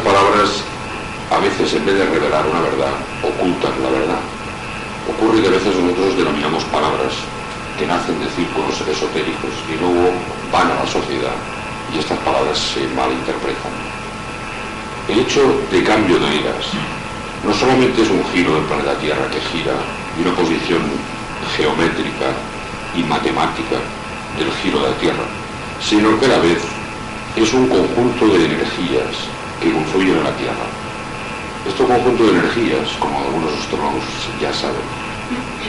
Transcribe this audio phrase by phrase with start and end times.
[0.00, 0.62] palabras
[1.30, 4.22] a veces en vez de revelar una verdad, ocultan la verdad.
[5.08, 7.12] Ocurre que a veces nosotros denominamos palabras
[7.78, 10.12] que nacen de círculos esotéricos y luego
[10.52, 11.36] van a la sociedad
[11.94, 13.72] y estas palabras se malinterpretan.
[15.08, 16.66] El hecho de cambio de eras
[17.44, 19.76] no solamente es un giro del planeta Tierra que gira
[20.18, 20.82] y una posición
[21.56, 22.34] geométrica
[22.96, 23.78] y matemática
[24.36, 25.24] del giro de la Tierra,
[25.80, 26.60] sino que a la vez
[27.36, 30.66] es un conjunto de energías que confluyen en la Tierra.
[31.66, 34.04] Este conjunto de energías, como algunos astrólogos
[34.40, 34.86] ya saben,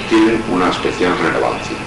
[0.10, 1.78] tienen una especial relevancia.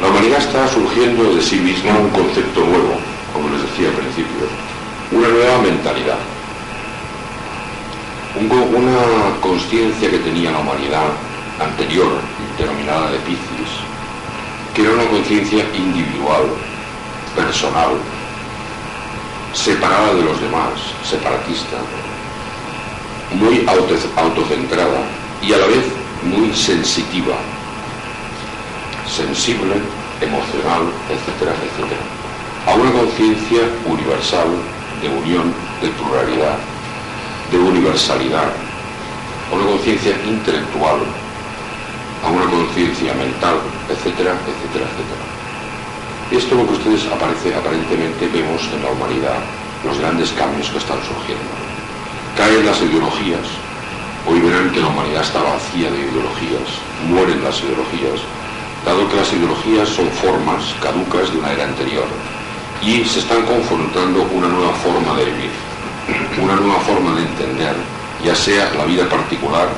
[0.00, 2.98] La humanidad está surgiendo de sí misma un concepto nuevo,
[3.32, 4.48] como les decía al principio,
[5.12, 6.18] una nueva mentalidad,
[8.40, 11.12] una conciencia que tenía la humanidad
[11.60, 12.08] anterior,
[12.58, 13.72] denominada de Piscis,
[14.74, 16.46] que era una conciencia individual,
[17.36, 17.92] personal,
[19.52, 21.76] separada de los demás, separatista,
[23.30, 25.08] muy auto- autocentrada
[25.40, 25.84] y a la vez
[26.22, 27.36] muy sensitiva,
[29.04, 29.74] sensible,
[30.20, 32.00] emocional, etcétera, etcétera,
[32.66, 34.62] a una conciencia universal
[35.00, 36.58] de unión, de pluralidad,
[37.50, 38.54] de universalidad,
[39.50, 41.00] a una conciencia intelectual,
[42.22, 45.31] a una conciencia mental, etcétera, etcétera, etcétera.
[46.32, 49.36] Esto es lo que ustedes aparece, aparentemente vemos en la humanidad,
[49.84, 51.52] los grandes cambios que están surgiendo.
[52.38, 53.44] Caen las ideologías,
[54.26, 56.64] hoy verán que la humanidad está vacía de ideologías,
[57.04, 58.24] mueren las ideologías,
[58.80, 62.08] dado que las ideologías son formas caducas de una era anterior
[62.80, 65.52] y se están confrontando una nueva forma de vivir,
[66.40, 67.76] una nueva forma de entender,
[68.24, 69.68] ya sea la vida particular,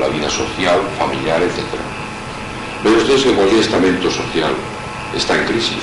[0.00, 1.68] la vida social, familiar, etc.
[2.82, 4.56] Ven ustedes que cualquier estamento social
[5.16, 5.82] está en crisis.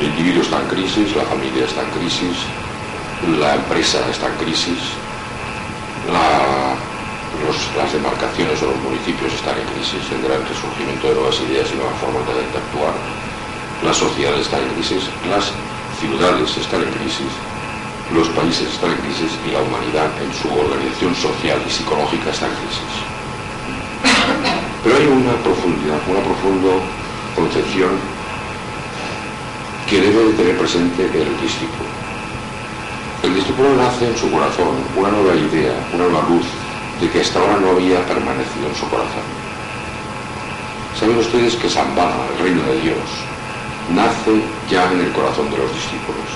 [0.00, 2.36] El individuo está en crisis, la familia está en crisis,
[3.40, 4.78] la empresa está en crisis,
[7.76, 11.98] las demarcaciones o los municipios están en crisis, tendrán resurgimiento de nuevas ideas y nuevas
[11.98, 12.94] formas de interactuar,
[13.82, 15.50] la sociedad está en crisis, las
[15.98, 17.32] ciudades están en crisis,
[18.14, 22.46] los países están en crisis y la humanidad en su organización social y psicológica está
[22.46, 22.92] en crisis.
[24.84, 26.72] Pero hay una profundidad, una profunda
[27.34, 27.98] concepción
[29.88, 31.88] que debe de tener presente el discípulo.
[33.22, 36.44] El discípulo nace en su corazón una nueva idea, una nueva luz
[37.00, 39.24] de que hasta ahora no había permanecido en su corazón.
[41.00, 43.08] Saben ustedes que Zambala, el reino de Dios,
[43.94, 46.28] nace ya en el corazón de los discípulos.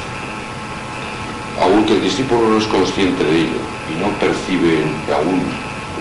[1.61, 3.61] Aunque el discípulo no es consciente de ello
[3.93, 4.81] y no percibe
[5.13, 5.43] aún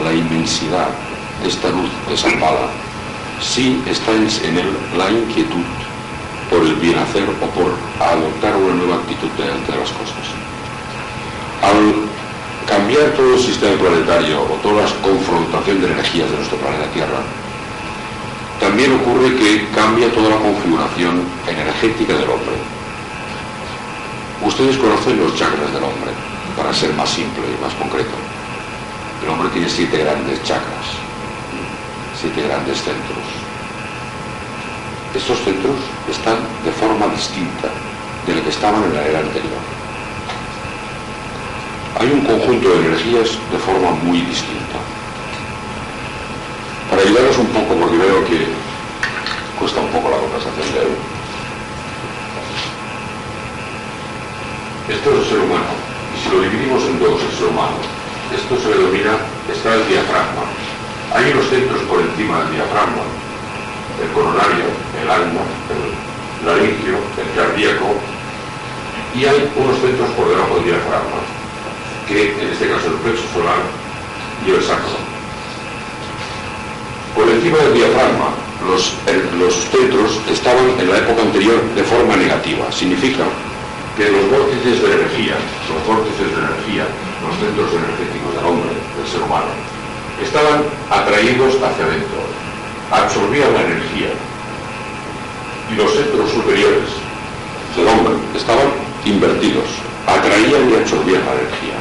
[0.02, 0.88] la inmensidad
[1.46, 2.70] esta luz desampada,
[3.42, 5.66] sí está en él la inquietud
[6.52, 10.28] por el bien hacer o por adoptar una nueva actitud de las cosas.
[11.64, 12.12] Al
[12.68, 17.24] cambiar todo el sistema planetario o toda la confrontación de energías de nuestro planeta Tierra,
[18.60, 22.60] también ocurre que cambia toda la configuración energética del hombre.
[24.44, 26.12] Ustedes conocen los chakras del hombre,
[26.58, 28.12] para ser más simple y más concreto.
[29.24, 31.00] El hombre tiene siete grandes chakras,
[32.20, 33.31] siete grandes centros.
[35.16, 35.76] Estos centros
[36.10, 37.68] están de forma distinta
[38.26, 39.60] de lo que estaban en la era anterior.
[42.00, 44.80] Hay un conjunto de energías de forma muy distinta.
[46.90, 48.48] Para ayudaros un poco, porque veo que
[49.60, 50.98] cuesta un poco la conversación de hoy.
[54.90, 55.72] Esto es el ser humano,
[56.16, 57.78] y si lo dividimos en dos, el ser humano,
[58.36, 59.20] esto se denomina,
[59.52, 60.48] está el diafragma.
[61.14, 63.04] Hay unos centros por encima del diafragma,
[64.02, 64.66] el coronario,
[65.02, 67.96] el alma, el laringio, el cardíaco,
[69.14, 71.20] y hay unos centros por debajo del diafragma,
[72.08, 73.62] que en este caso el plexo solar
[74.46, 74.98] y el sacro.
[77.16, 78.32] Por encima del diafragma,
[78.68, 78.94] los,
[79.38, 82.72] los centros estaban en la época anterior de forma negativa.
[82.72, 83.26] Significa
[83.98, 85.36] que los vórtices de energía,
[85.68, 86.86] los vórtices de energía,
[87.20, 89.52] los centros energéticos del hombre, del ser humano,
[90.24, 92.31] estaban atraídos hacia adentro,
[92.92, 94.12] absorbían la energía.
[95.72, 96.90] Y los centros superiores
[97.76, 98.68] del hombre estaban
[99.06, 99.66] invertidos,
[100.06, 101.80] atraían y absorbían la energía.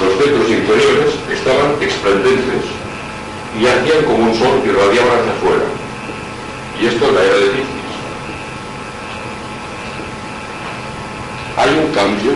[0.00, 2.64] Los centros inferiores estaban explendentes
[3.58, 5.66] y hacían como un sol que radiaba hacia afuera.
[6.80, 7.94] Y esto es la era de Piscis.
[11.56, 12.32] Hay un cambio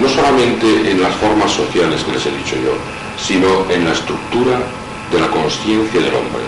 [0.00, 2.72] no solamente en las formas sociales que les he dicho yo,
[3.18, 4.58] sino en la estructura
[5.12, 6.42] de la conciencia del hombre.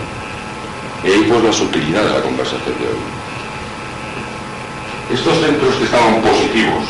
[1.07, 3.03] Y ahí pues la sutilidad de la conversación de hoy.
[5.15, 6.83] Estos centros que estaban positivos,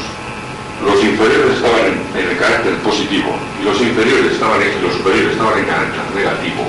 [0.80, 5.68] los inferiores estaban en, carácter positivo y los inferiores estaban en, los superiores estaban en
[5.68, 6.64] carácter negativo,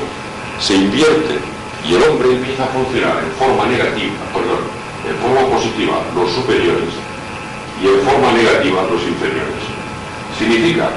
[0.59, 1.39] se invierte
[1.87, 4.67] y el hombre empieza a funcionar en forma negativa, perdón,
[5.07, 6.91] en forma positiva los superiores
[7.79, 9.63] y en forma negativa los inferiores.
[10.35, 10.91] Significa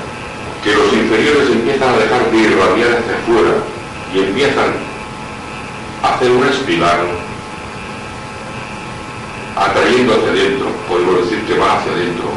[0.67, 3.55] que los inferiores empiezan a dejar de irradiar hacia afuera
[4.11, 4.90] y empiezan
[6.03, 7.07] hacer una espiral
[9.57, 12.29] atrayendo hacia adentro, podemos decir que va hacia adentro,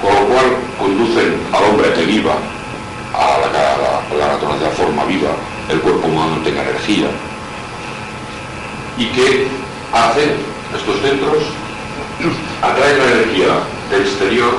[0.00, 0.46] con lo cual
[0.78, 2.34] conducen al hombre a que viva,
[3.14, 5.30] a la, la naturaleza forma viva,
[5.68, 7.08] el cuerpo humano tenga energía,
[8.98, 9.48] y que
[9.92, 10.36] hacen
[10.74, 11.42] estos centros,
[12.62, 13.46] atraen la energía
[13.90, 14.54] del exterior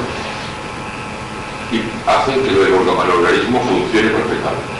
[1.71, 4.72] y hacen que el, organismo funcione perfectamente.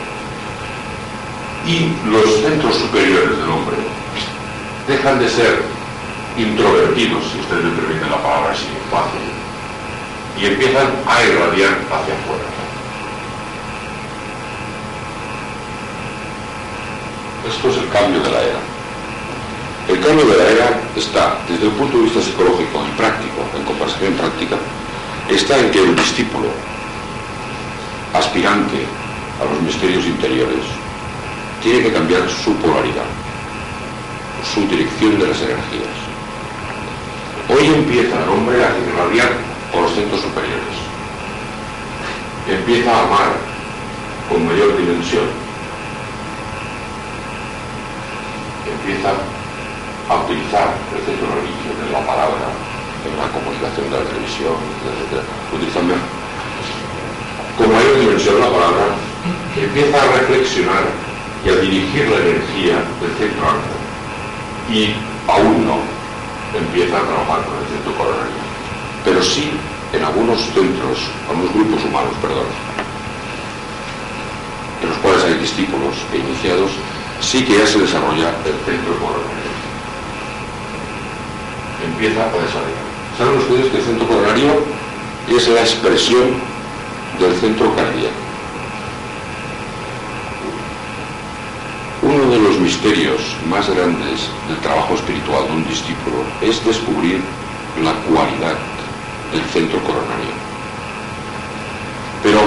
[1.66, 3.76] Y los centros superiores del hombre
[4.86, 5.62] dejan de ser
[6.36, 9.20] introvertidos, si ustedes me permiten la palabra así, fácil,
[10.38, 12.44] y empiezan a irradiar hacia afuera.
[17.48, 18.60] Esto es el cambio de la era.
[19.88, 23.64] El cambio de la era está, desde el punto de vista psicológico y práctico, en
[23.64, 24.56] conversación práctica,
[25.30, 26.48] está en que el discípulo,
[28.12, 28.86] aspirante
[29.40, 30.64] a los misterios interiores,
[31.64, 33.08] tiene que cambiar su polaridad,
[34.52, 35.96] su dirección de las energías.
[37.48, 39.32] Hoy empieza el hombre a irradiar
[39.72, 40.76] por los centros superiores.
[42.46, 43.32] Empieza a amar
[44.28, 45.24] con mayor dimensión.
[48.68, 52.44] Empieza a utilizar el centro religioso de la palabra
[53.08, 54.52] en la comunicación de la televisión,
[54.84, 55.24] etc.
[55.48, 55.94] Utilizando
[57.56, 58.84] con mayor dimensión la palabra,
[59.56, 61.03] empieza a reflexionar
[61.44, 63.74] y a dirigir la energía del centro alto.
[64.70, 64.94] Y
[65.28, 65.78] aún no
[66.58, 68.42] empieza a trabajar con el centro coronario.
[69.04, 69.50] Pero sí
[69.92, 70.98] en algunos centros,
[71.28, 72.46] algunos grupos humanos, perdón,
[74.82, 76.70] en los cuales hay discípulos e iniciados,
[77.20, 79.54] sí que ya se desarrolla el centro coronario.
[81.84, 82.84] Empieza a desarrollar.
[83.16, 84.64] ¿Saben ustedes que el centro coronario
[85.28, 86.34] es la expresión
[87.20, 88.24] del centro cardíaco?
[92.02, 93.20] Uno de los misterios
[93.50, 97.20] más grandes del trabajo espiritual de un discípulo es descubrir
[97.82, 98.54] la cualidad
[99.32, 100.34] del centro coronario.
[102.22, 102.38] Pero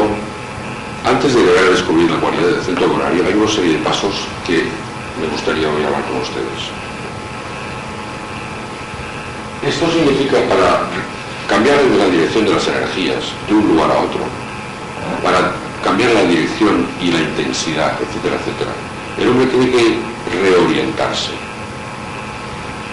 [1.03, 4.15] antes de llegar a descubrir la cualidad del centro coronario hay una serie de pasos
[4.45, 4.63] que
[5.19, 6.61] me gustaría hoy hablar con ustedes.
[9.67, 10.87] Esto significa para
[11.49, 14.23] cambiar la dirección de las energías de un lugar a otro,
[15.21, 15.51] para
[15.83, 18.71] cambiar la dirección y la intensidad, etcétera, etcétera,
[19.19, 19.99] el hombre tiene que
[20.41, 21.31] reorientarse.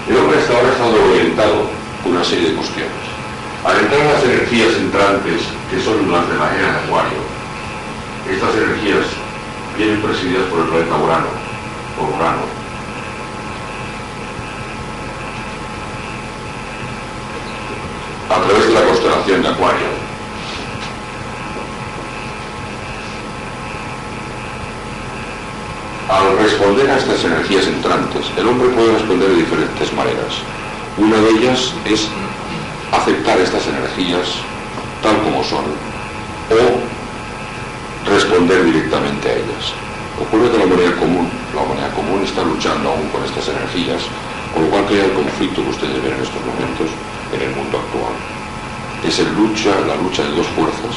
[0.08, 1.70] El hombre hasta ahora ha estado orientado
[2.02, 3.04] con una serie de cuestiones.
[3.64, 7.18] Al entrar en las energías entrantes, que son las de la era de Acuario,
[8.30, 9.06] estas energías
[9.76, 11.26] vienen presididas por el planeta Urano,
[11.98, 12.44] por Urano.
[18.30, 20.03] A través de la constelación de Acuario,
[26.14, 30.46] Al responder a estas energías entrantes, el hombre puede responder de diferentes maneras.
[30.96, 32.06] Una de ellas es
[32.92, 34.38] aceptar estas energías
[35.02, 35.66] tal como son
[36.54, 36.62] o
[38.08, 39.74] responder directamente a ellas.
[40.22, 44.06] Ocurre que la humanidad común, la humanidad común está luchando aún con estas energías,
[44.54, 46.94] con lo cual crea el conflicto que ustedes ven en estos momentos
[47.34, 48.14] en el mundo actual.
[49.02, 50.94] Es la lucha de dos fuerzas,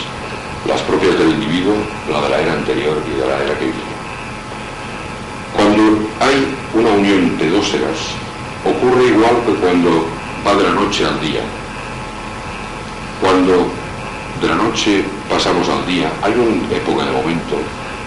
[0.70, 1.74] las propias del individuo,
[2.06, 3.87] la de la era anterior y de la era que vive.
[6.20, 7.98] Hay una unión de dos eras,
[8.66, 10.06] ocurre igual que cuando
[10.46, 11.42] va de la noche al día.
[13.22, 13.68] Cuando
[14.42, 17.58] de la noche pasamos al día, hay una época de momento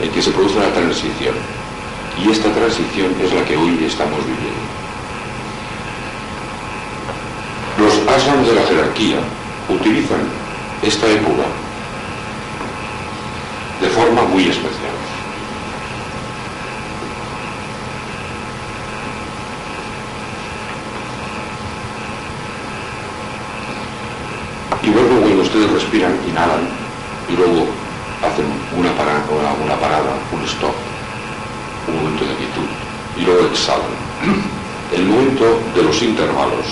[0.01, 1.35] en que se produce la transición.
[2.23, 4.71] Y esta transición es la que hoy estamos viviendo.
[7.79, 9.19] Los asans de la jerarquía
[9.69, 10.21] utilizan
[10.83, 11.45] esta época
[13.81, 14.91] de forma muy especial.
[24.83, 26.69] Y luego cuando ustedes respiran, inhalan
[27.27, 27.65] y luego
[28.21, 28.45] hacen
[28.77, 29.25] una parada,
[29.65, 30.75] una parada, un stop,
[31.89, 32.69] un momento de quietud
[33.17, 33.89] y luego exhalan.
[34.93, 35.45] El momento
[35.75, 36.67] de los intervalos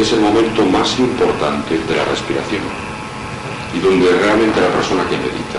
[0.00, 2.62] es el momento más importante de la respiración
[3.74, 5.58] y donde realmente la persona que medita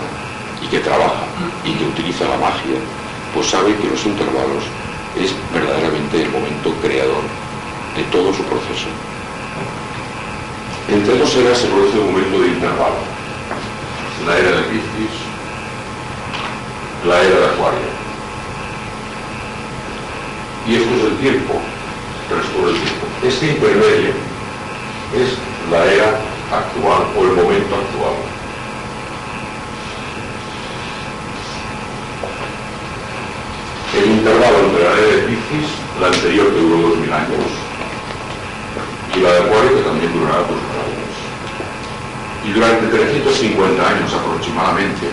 [0.64, 1.26] y que trabaja
[1.64, 2.80] y que utiliza la magia,
[3.34, 4.64] pues sabe que los intervalos
[5.20, 7.22] es verdaderamente el momento creador
[7.94, 8.88] de todo su proceso.
[10.88, 12.94] Entre dos eras se produce un momento de intervalo.
[14.24, 15.18] La era de Piscis,
[17.04, 17.96] la era de Acuario.
[20.68, 21.60] Y esto es el tiempo,
[22.28, 23.06] transcurre el tiempo.
[23.24, 24.10] Este intermedio
[25.14, 25.38] es
[25.72, 26.20] la era
[26.52, 28.14] actual o el momento actual.
[33.98, 35.68] El intervalo entre la era de Piscis,
[36.00, 37.65] la anterior que duró 2000 años,
[39.16, 41.14] y la de Acuario que también durará 2000 años.
[42.44, 45.06] Y durante 350 años aproximadamente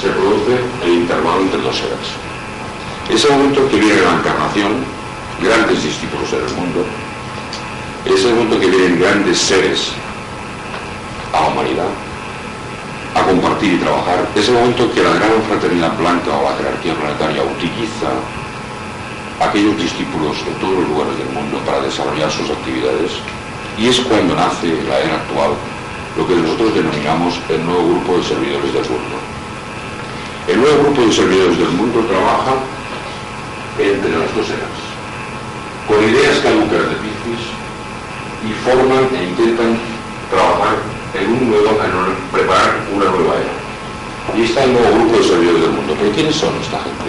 [0.00, 2.06] se produce el intervalo entre dos eras.
[3.10, 4.84] Ese momento que viene la encarnación,
[5.42, 6.84] grandes discípulos en el mundo,
[8.04, 9.92] es el momento que vienen grandes seres
[11.32, 11.90] a la humanidad
[13.14, 14.28] a compartir y trabajar.
[14.36, 18.08] Es el momento que la gran fraternidad blanca o la jerarquía planetaria utiliza
[19.40, 23.12] aquellos discípulos en todos los lugares del mundo para desarrollar sus actividades
[23.78, 25.54] y es cuando nace la era actual
[26.16, 29.16] lo que nosotros denominamos el nuevo grupo de servidores del mundo.
[30.48, 32.58] El nuevo grupo de servidores del mundo trabaja
[33.78, 34.78] entre las dos eras,
[35.86, 37.44] con ideas caducas de Piscis
[38.42, 39.78] y forman e intentan
[40.30, 40.82] trabajar
[41.14, 43.54] en un nuevo, en preparar una nueva era.
[44.36, 45.94] Y está el nuevo grupo de servidores del mundo.
[45.98, 47.08] ¿Pero quiénes son esta gente?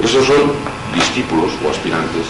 [0.00, 0.52] Esos son
[0.94, 2.26] discípulos o aspirantes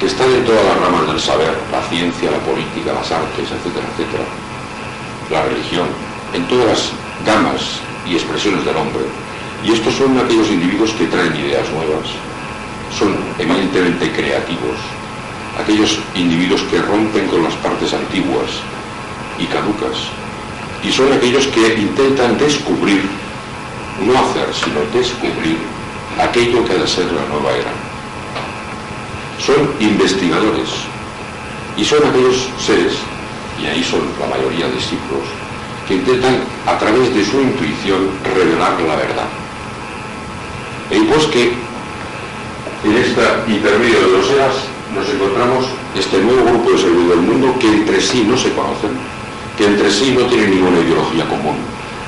[0.00, 3.86] que están en todas las ramas del saber, la ciencia, la política, las artes, etcétera,
[3.94, 4.24] etcétera,
[5.30, 5.88] la religión,
[6.32, 6.82] en todas las
[7.24, 9.04] gamas y expresiones del hombre.
[9.64, 12.10] Y estos son aquellos individuos que traen ideas nuevas,
[12.98, 14.76] son eminentemente creativos,
[15.58, 18.50] aquellos individuos que rompen con las partes antiguas
[19.38, 20.10] y caducas,
[20.82, 23.02] y son aquellos que intentan descubrir,
[24.04, 25.56] no hacer, sino descubrir
[26.20, 27.83] aquello que ha de ser la nueva era.
[29.38, 30.68] Son investigadores
[31.76, 32.94] y son aquellos seres,
[33.60, 35.24] y ahí son la mayoría de discípulos,
[35.88, 39.28] que intentan a través de su intuición revelar la verdad.
[40.90, 41.52] Y pues que
[42.84, 44.54] en este intermedio de dos eras
[44.94, 45.66] nos encontramos
[45.98, 48.90] este nuevo grupo de servidores del mundo que entre sí no se conocen,
[49.56, 51.56] que entre sí no tienen ninguna ideología común,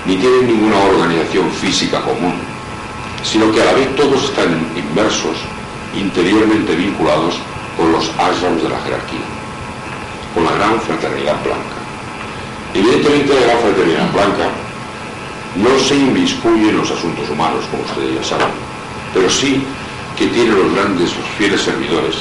[0.05, 2.35] ni tienen ninguna organización física común,
[3.25, 5.37] sino que a la vez todos están inmersos,
[5.97, 7.35] interiormente vinculados
[7.77, 9.27] con los ashrams de la jerarquía,
[10.35, 11.77] con la gran fraternidad blanca.
[12.75, 14.49] Evidentemente la gran fraternidad blanca
[15.57, 18.53] no se inmiscuye en los asuntos humanos, como ustedes ya saben,
[19.15, 19.65] pero sí
[20.17, 22.17] que tiene los grandes, los fieles servidores,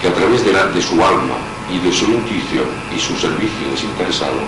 [0.00, 1.36] que a través de, su alma
[1.72, 4.40] y de su intuición y su servicio desinteresado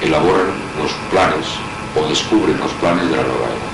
[0.00, 0.46] elaboran
[0.78, 1.46] los planes
[1.96, 3.71] o descubren los planes de la nueva era.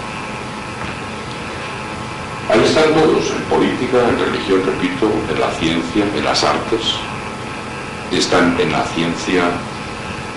[2.48, 6.96] Ahí están todos, en política, en religión, repito, en la ciencia, en las artes.
[8.10, 9.52] Están en la ciencia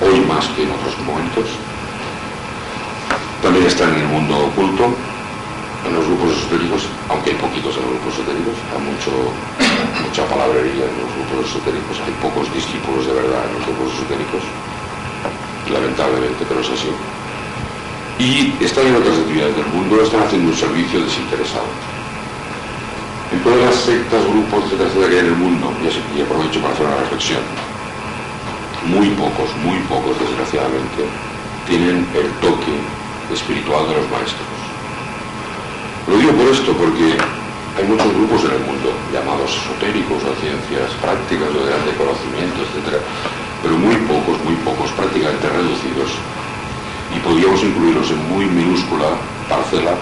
[0.01, 1.47] hoy más que en otros momentos.
[3.41, 4.91] También están en el mundo oculto,
[5.87, 9.11] en los grupos esotéricos, aunque hay poquitos en los grupos esotéricos, hay mucho,
[10.03, 14.43] mucha palabrería en los grupos esotéricos, hay pocos discípulos de verdad en los grupos esotéricos,
[15.71, 16.91] lamentablemente, pero es así.
[18.19, 21.71] Y están en otras actividades del mundo, están haciendo un servicio desinteresado.
[23.31, 26.85] En todas las sectas, grupos, etcétera, que hay en el mundo, y aprovecho para hacer
[26.85, 27.39] una reflexión,
[28.87, 31.07] muy pocos, muy pocos, desgraciadamente,
[31.65, 32.75] tienen el toque
[33.31, 34.51] espiritual de los maestros.
[36.07, 37.15] Lo digo por esto, porque
[37.77, 42.99] hay muchos grupos en el mundo, llamados esotéricos o ciencias prácticas o de conocimiento, etc.
[43.63, 46.11] Pero muy pocos, muy pocos, prácticamente reducidos.
[47.15, 49.15] Y podríamos incluirlos en muy minúscula
[49.47, 49.95] parcela,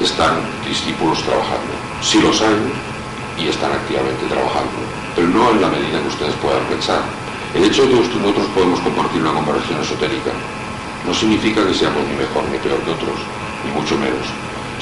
[0.00, 1.77] están discípulos trabajando.
[2.02, 2.56] Si los hay,
[3.38, 4.78] y están activamente trabajando,
[5.14, 7.02] pero no en la medida que ustedes puedan pensar.
[7.54, 10.32] El hecho de que nosotros podemos compartir una conversación esotérica
[11.06, 13.18] no significa que seamos ni mejor ni peor que otros,
[13.64, 14.26] ni mucho menos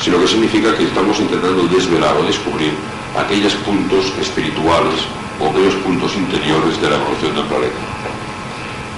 [0.00, 2.72] sino que significa que estamos intentando desvelar o descubrir
[3.16, 5.00] aquellos puntos espirituales
[5.40, 7.82] o aquellos puntos interiores de la evolución del planeta.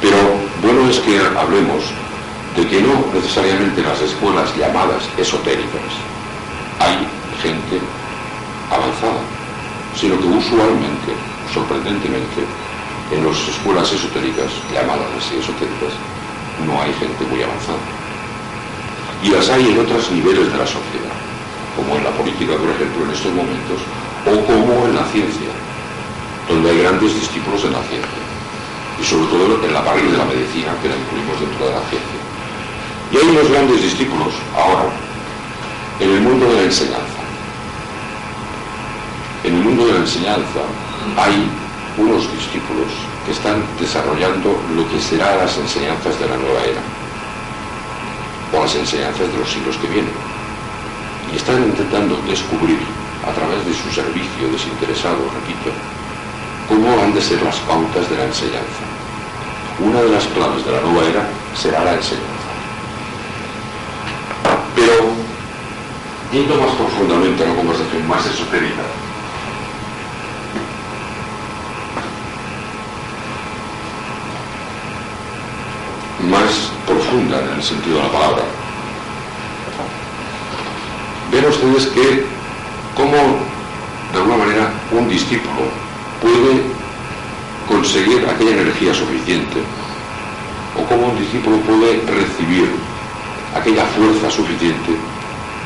[0.01, 0.19] Pero
[0.63, 1.85] bueno es que hablemos
[2.57, 5.91] de que no necesariamente en las escuelas llamadas esotéricas
[6.81, 7.07] hay
[7.43, 7.79] gente
[8.71, 9.23] avanzada,
[9.97, 11.13] sino que usualmente,
[11.53, 12.45] sorprendentemente,
[13.11, 15.93] en las escuelas esotéricas, llamadas así esotéricas,
[16.67, 17.99] no hay gente muy avanzada
[19.23, 21.17] y las hay en otros niveles de la sociedad,
[21.75, 23.81] como en la política, por ejemplo, en estos momentos,
[24.27, 25.51] o como en la ciencia,
[26.49, 28.23] donde hay grandes discípulos en la ciencia,
[29.01, 31.83] y sobre todo en la parte de la medicina, que la incluimos dentro de la
[31.91, 32.21] ciencia.
[33.11, 34.87] Y hay unos grandes discípulos ahora
[35.99, 37.18] en el mundo de la enseñanza.
[39.45, 40.62] En el mundo de la enseñanza
[41.16, 41.49] hay
[41.96, 42.90] unos discípulos
[43.24, 46.83] que están desarrollando lo que serán las enseñanzas de la nueva era
[48.53, 50.12] o las enseñanzas de los siglos que vienen.
[51.33, 52.81] Y están intentando descubrir,
[53.27, 55.70] a través de su servicio desinteresado, repito,
[56.68, 58.83] cómo han de ser las pautas de la enseñanza.
[59.79, 62.48] Una de las claves de la nueva era será la enseñanza.
[64.74, 65.12] Pero,
[66.33, 68.83] yendo más profundamente a una conversación más esotérica,
[76.29, 78.43] más profunda en el sentido de la palabra.
[81.33, 82.25] Ven ustedes que
[82.97, 83.17] cómo,
[84.12, 85.69] de alguna manera, un discípulo
[86.21, 86.62] puede
[87.69, 89.62] conseguir aquella energía suficiente
[90.77, 92.71] o cómo un discípulo puede recibir
[93.55, 94.97] aquella fuerza suficiente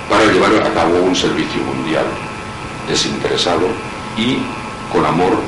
[0.08, 2.06] para llevar a cabo un servicio mundial
[2.88, 3.66] desinteresado
[4.16, 4.38] y
[4.92, 5.38] con amor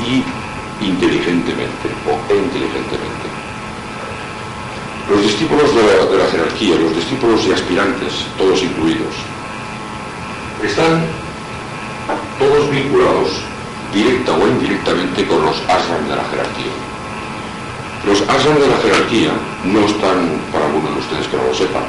[0.00, 0.22] y
[0.84, 3.13] inteligentemente o inteligentemente.
[5.08, 9.12] Los discípulos de la, jerarquía, los discípulos y aspirantes, todos incluidos,
[10.64, 11.04] están
[12.38, 13.28] todos vinculados
[13.92, 16.74] directa o indirectamente con los ashram de la jerarquía.
[18.06, 19.32] Los ashram de la jerarquía
[19.64, 21.84] no están, para algunos de ustedes que no lo sepan,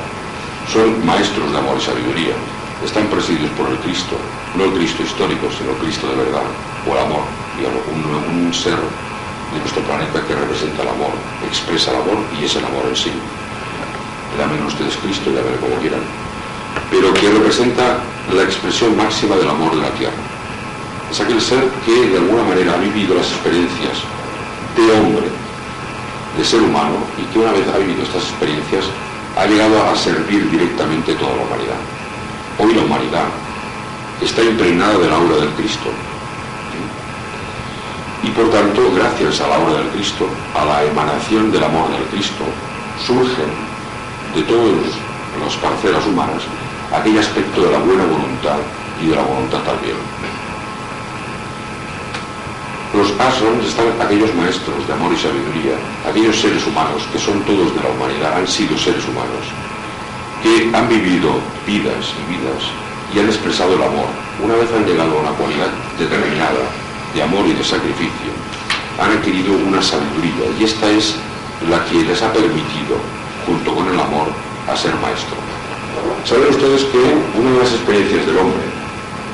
[0.72, 2.36] son maestros de amor y sabiduría.
[2.84, 4.18] Están presididos por el Cristo,
[4.56, 6.44] no el Cristo histórico, sino el Cristo de verdad,
[6.86, 7.24] o el amor,
[7.58, 8.78] digamos, un, un ser
[9.56, 11.16] de nuestro planeta que representa el amor,
[11.48, 13.12] expresa el amor y es el amor en sí.
[14.38, 16.04] Llamen ustedes Cristo, llamen como quieran,
[16.92, 18.04] pero que representa
[18.36, 20.20] la expresión máxima del amor de la tierra.
[21.10, 24.04] Es aquel ser que de alguna manera ha vivido las experiencias
[24.76, 25.28] de hombre,
[26.38, 28.84] de ser humano, y que una vez ha vivido estas experiencias
[29.38, 31.80] ha llegado a servir directamente toda la humanidad.
[32.60, 33.28] Hoy la humanidad
[34.22, 35.92] está impregnada del aura del Cristo,
[38.26, 42.04] y por tanto, gracias a la obra del Cristo, a la emanación del amor del
[42.10, 42.44] Cristo,
[43.06, 43.54] surgen
[44.34, 44.98] de todas
[45.44, 46.42] las parcelas humanas
[46.92, 48.58] aquel aspecto de la buena voluntad
[49.02, 49.98] y de la voluntad también.
[52.96, 55.76] Los asrams están aquellos maestros de amor y sabiduría,
[56.10, 59.46] aquellos seres humanos que son todos de la humanidad, han sido seres humanos,
[60.42, 61.30] que han vivido
[61.68, 62.64] vidas y vidas
[63.14, 64.10] y han expresado el amor.
[64.42, 66.85] Una vez han llegado a una cualidad determinada,
[67.16, 68.30] de amor y de sacrificio,
[69.00, 71.16] han adquirido una sabiduría y esta es
[71.70, 73.00] la que les ha permitido,
[73.46, 74.28] junto con el amor,
[74.68, 75.38] a ser maestro.
[76.26, 77.00] Saben ustedes que
[77.40, 78.64] una de las experiencias del hombre,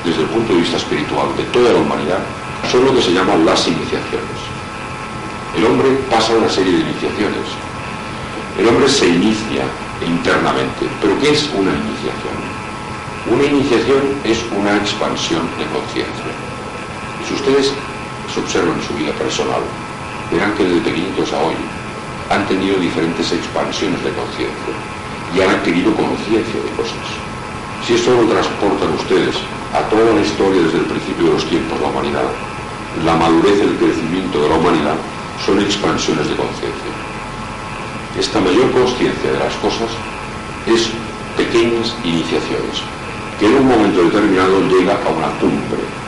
[0.04, 2.20] desde el punto de vista espiritual de toda la humanidad,
[2.70, 4.38] son lo que se llaman las iniciaciones.
[5.56, 7.46] El hombre pasa una serie de iniciaciones.
[8.58, 9.64] El hombre se inicia
[10.06, 10.86] internamente.
[11.00, 12.36] ¿Pero qué es una iniciación?
[13.30, 16.41] Una iniciación es una expansión de conciencia.
[17.26, 17.72] Si ustedes
[18.32, 19.62] se observan su vida personal,
[20.30, 21.54] verán que desde pequeñitos a hoy
[22.30, 24.74] han tenido diferentes expansiones de conciencia
[25.34, 27.06] y han adquirido conciencia de cosas.
[27.86, 29.36] Si eso lo transportan ustedes
[29.74, 32.30] a toda la historia desde el principio de los tiempos de la humanidad,
[33.04, 34.96] la madurez y el crecimiento de la humanidad
[35.44, 36.92] son expansiones de conciencia.
[38.18, 39.90] Esta mayor conciencia de las cosas
[40.66, 40.90] es
[41.36, 42.82] pequeñas iniciaciones,
[43.38, 46.01] que en un momento determinado llega a una cumbre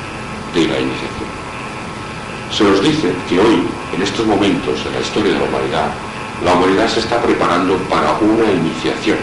[0.55, 1.31] de la iniciación.
[2.51, 5.91] Se nos dice que hoy, en estos momentos de la historia de la humanidad,
[6.45, 9.19] la humanidad se está preparando para una iniciación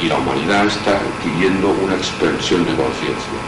[0.00, 3.38] y la humanidad está adquiriendo una expansión de conciencia.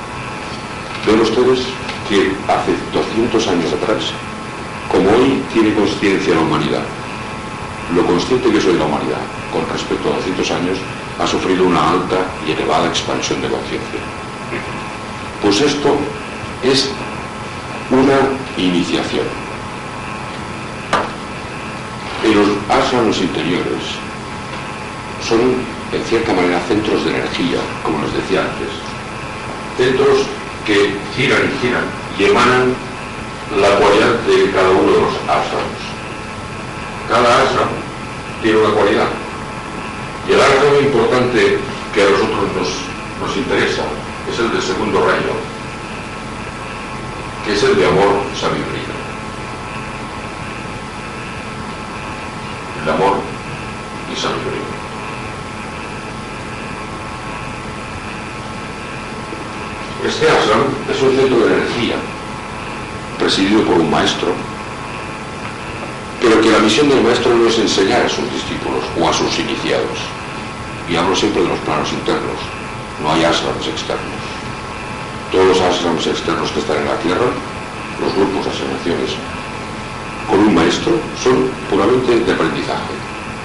[1.06, 1.60] Ven ustedes
[2.08, 4.10] que hace 200 años atrás,
[4.90, 6.82] como hoy tiene conciencia la humanidad,
[7.94, 10.78] lo consciente que soy la humanidad con respecto a 200 años
[11.18, 14.00] ha sufrido una alta y elevada expansión de conciencia.
[15.42, 15.96] Pues esto
[16.62, 16.90] es
[17.90, 18.18] una
[18.56, 19.24] iniciación.
[22.24, 23.82] En los ashrams interiores
[25.26, 25.40] son,
[25.92, 28.68] en cierta manera, centros de energía, como les decía antes.
[29.76, 30.26] Centros
[30.66, 31.84] que giran y giran
[32.18, 32.74] y emanan
[33.60, 35.80] la cualidad de cada uno de los ashrams.
[37.08, 37.68] Cada ashram
[38.42, 39.08] tiene una cualidad.
[40.28, 41.58] Y el ashram importante
[41.94, 42.68] que a nosotros nos,
[43.28, 43.82] nos interesa
[44.30, 45.32] es el del segundo rayo,
[47.44, 48.94] que es el de amor sabiduría.
[52.82, 53.16] El amor
[54.12, 54.78] y sabiduría.
[60.06, 61.96] Este ashram es un centro de energía,
[63.18, 64.28] presidido por un maestro,
[66.20, 69.38] pero que la misión del maestro no es enseñar a sus discípulos o a sus
[69.38, 69.98] iniciados.
[70.88, 72.38] Y hablo siempre de los planos internos,
[73.02, 74.17] no hay ashrams externos.
[75.30, 77.28] Todos los ashrams externos que están en la Tierra,
[78.00, 79.12] los grupos, asociaciones,
[80.26, 82.96] con un maestro, son puramente de aprendizaje.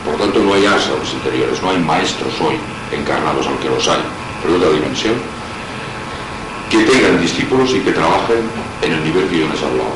[0.05, 2.55] Por tanto, no hay ashrams interiores, no hay maestros hoy
[2.91, 3.99] encarnados, aunque los hay,
[4.41, 5.15] pero de otra dimensión,
[6.69, 8.47] que tengan discípulos y que trabajen
[8.81, 9.95] en el nivel que yo les hablaba.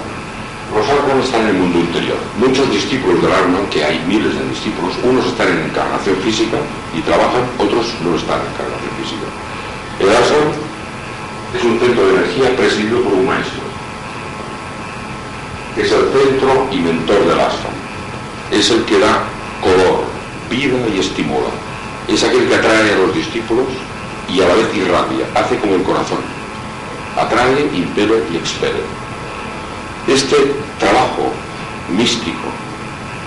[0.76, 2.18] Los árboles están en el mundo interior.
[2.38, 6.58] Muchos discípulos del Arman, que hay miles de discípulos, unos están en encarnación física
[6.94, 9.28] y trabajan, otros no están en encarnación física.
[10.00, 10.67] El ashram
[11.56, 13.68] es un centro de energía presidido por un maestro,
[15.78, 17.74] es el centro y mentor del ashram.
[18.52, 19.22] Es el que da
[19.62, 20.06] color,
[20.50, 21.50] vida y estimula.
[22.08, 23.68] Es aquel que atrae a los discípulos
[24.28, 26.18] y a la vez irradia, hace como el corazón.
[27.16, 28.82] Atrae, impele y expele.
[30.08, 31.32] Este trabajo
[31.96, 32.50] místico,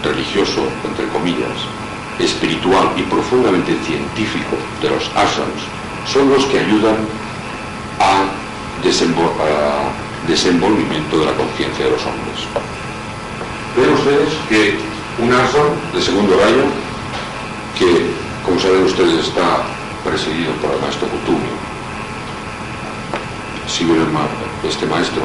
[0.02, 1.54] religioso, entre comillas,
[2.18, 5.62] espiritual y profundamente científico de los ashrams
[6.10, 6.96] son los que ayudan
[8.00, 8.24] a,
[8.82, 12.38] desenvol a desenvolvimiento de la conciencia de los hombres.
[13.76, 14.78] Ven ustedes que
[15.22, 16.64] un ashram de segundo rayo,
[17.78, 18.10] que
[18.44, 19.62] como saben ustedes está
[20.04, 21.52] presidido por el maestro Kutumi,
[23.68, 23.94] sigue
[24.68, 25.22] este maestro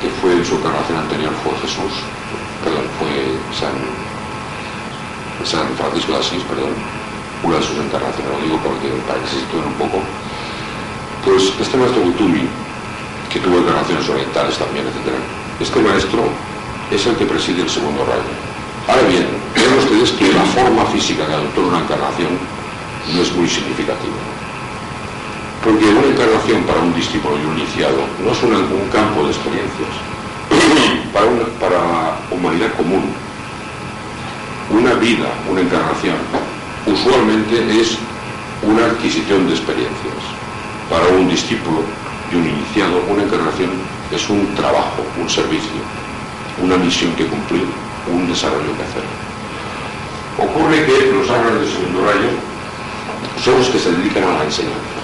[0.00, 1.92] que fue en su encarnación anterior fue Jesús,
[2.62, 3.08] perdón, fue
[3.56, 3.72] San,
[5.44, 6.74] San Francisco de Asís, perdón,
[7.42, 10.00] una de sus encarnaciones, lo digo porque para que se sitúen un poco.
[11.24, 12.44] Pues este maestro Gutumi,
[13.32, 15.16] que tuvo encarnaciones orientales también, etc.,
[15.58, 16.20] este maestro
[16.90, 18.28] es el que preside el segundo rayo.
[18.86, 22.36] Ahora bien, vean ustedes que la forma física que adoptó una encarnación
[23.14, 24.20] no es muy significativa.
[25.64, 29.94] Porque una encarnación para un discípulo y un iniciado no es un, campo de experiencias.
[31.14, 33.04] para, una, para humanidad común,
[34.70, 36.16] una vida, una encarnación,
[36.84, 37.96] usualmente es
[38.62, 40.33] una adquisición de experiencias.
[40.94, 41.82] Para un discípulo
[42.30, 43.70] y un iniciado, una encarnación
[44.14, 45.82] es un trabajo, un servicio,
[46.62, 47.66] una misión que cumplir,
[48.06, 49.02] un desarrollo que hacer.
[50.38, 52.30] Ocurre que los árboles de segundo rayo
[53.42, 54.94] son los que se dedican a la enseñanza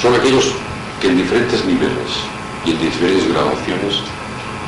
[0.00, 0.52] son aquellos
[1.00, 2.12] que en diferentes niveles
[2.66, 4.02] y en diferentes graduaciones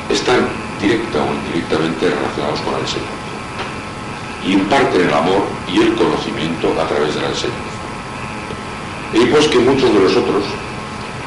[0.09, 0.47] están
[0.81, 3.27] directa o indirectamente relacionados con la enseñanza.
[4.43, 7.66] Y imparten el amor y el conocimiento a través de la enseñanza.
[9.37, 10.45] Pues que muchos de nosotros,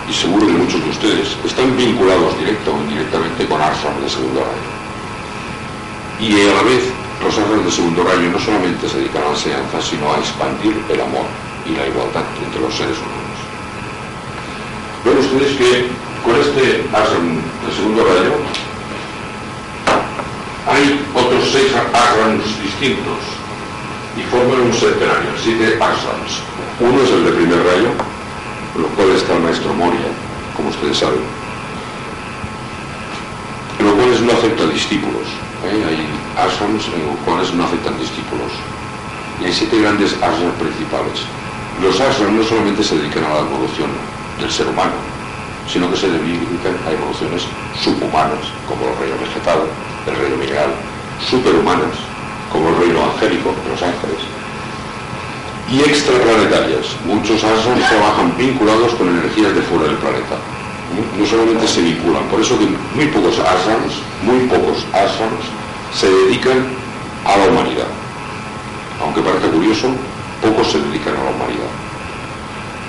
[0.09, 4.41] y seguro que muchos de ustedes, están vinculados directa o indirectamente con ashram de segundo
[4.41, 4.67] rayo.
[6.19, 6.91] Y a la vez,
[7.23, 10.75] los ashrams de segundo rayo no solamente se dedican a la enseñanza, sino a expandir
[10.91, 11.23] el amor
[11.67, 13.39] y la igualdad entre los seres humanos.
[15.07, 15.87] Ven ustedes que
[16.27, 18.35] con este ashram de segundo rayo
[20.67, 23.40] hay otros seis ashrams distintos
[24.21, 26.45] y forman un centenario, siete ashrams.
[26.81, 27.91] Uno es el de primer rayo,
[28.77, 30.13] en los cuales está el maestro Moria,
[30.57, 31.25] como ustedes saben,
[33.79, 35.27] en los cuales no aceptan discípulos.
[35.65, 35.85] ¿eh?
[35.89, 36.01] Hay
[36.37, 38.53] ashrams en los cuales no aceptan discípulos.
[39.41, 41.25] Y hay siete grandes ashrams principales.
[41.81, 43.89] Los ashrams no solamente se dedican a la evolución
[44.39, 45.01] del ser humano,
[45.67, 47.49] sino que se dedican a evoluciones
[47.81, 49.65] subhumanas, como el reino vegetal,
[50.07, 50.73] el reino mineral,
[51.25, 52.10] superhumanas,
[52.53, 54.21] como el reino angélico, los ángeles,
[55.71, 56.97] y extraplanetarias.
[57.07, 60.37] Muchos ashrams trabajan vinculados con energías de fuera del planeta.
[61.17, 65.47] No solamente se vinculan, por eso que muy pocos ashrams, muy pocos ashrams
[65.95, 66.67] se dedican
[67.25, 67.87] a la humanidad.
[69.01, 69.95] Aunque parezca curioso,
[70.43, 71.71] pocos se dedican a la humanidad.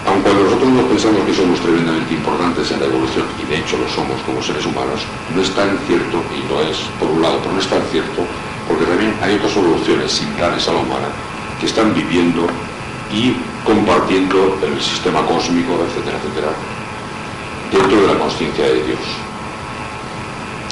[0.07, 3.87] Aunque nosotros nos pensamos que somos tremendamente importantes en la evolución, y de hecho lo
[3.87, 7.53] somos como seres humanos, no es tan cierto, y no es por un lado, pero
[7.53, 8.25] no es tan cierto,
[8.71, 11.09] porque también hay otras evoluciones similares a la humana
[11.59, 12.47] que están viviendo
[13.11, 16.51] y compartiendo el sistema cósmico, etcétera, etcétera,
[17.71, 19.03] dentro de la conciencia de Dios.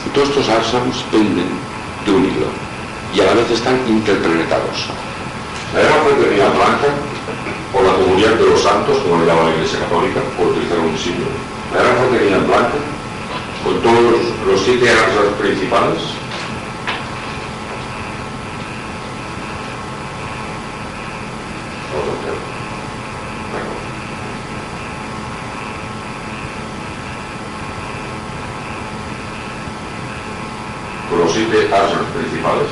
[0.08, 1.52] Y todos estos asams penden
[2.06, 2.48] de un hilo
[3.14, 4.88] y a la vez están interplanetados.
[5.76, 6.88] La gran fraternidad blanca,
[7.74, 10.98] o la comunidad de los santos, como le llama la Iglesia Católica, por utilizar un
[10.98, 11.30] símbolo,
[11.74, 12.78] la gran fraternidad blanca,
[13.64, 14.02] con todos
[14.48, 16.02] los, siete asams principales,
[31.10, 32.70] con los siete asams principales,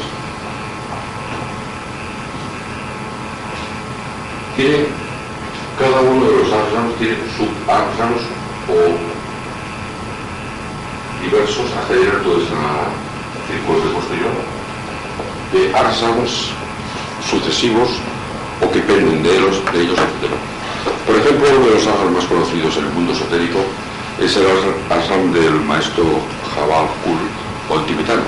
[4.57, 4.85] tiene
[5.79, 6.37] cada uno de
[6.97, 8.23] los ashrams tiene sub-ashrams
[8.69, 8.73] o
[11.23, 12.61] diversos llegar toda esa
[13.47, 14.31] circuito posterior
[15.53, 16.51] de ashrams
[17.29, 17.89] sucesivos
[18.61, 19.99] o que penden de ellos, de ellos.
[21.05, 23.59] Por ejemplo, uno de los ashrams más conocidos en el mundo esotérico
[24.19, 24.45] es el
[24.89, 26.03] ashram del maestro
[26.55, 27.19] Jabal Kul
[27.69, 28.23] o el tibetano,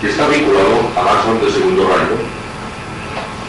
[0.00, 2.16] que está vinculado al ashram del segundo rayo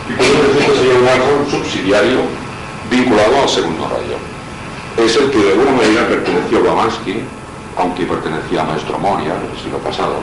[0.09, 2.46] y por decir que sería un árbol subsidiario
[2.89, 4.17] vinculado al segundo rayo.
[4.97, 7.21] Es el que de alguna manera perteneció a Blavatsky,
[7.77, 10.17] aunque pertenecía a Maestro Moria en el siglo pasado,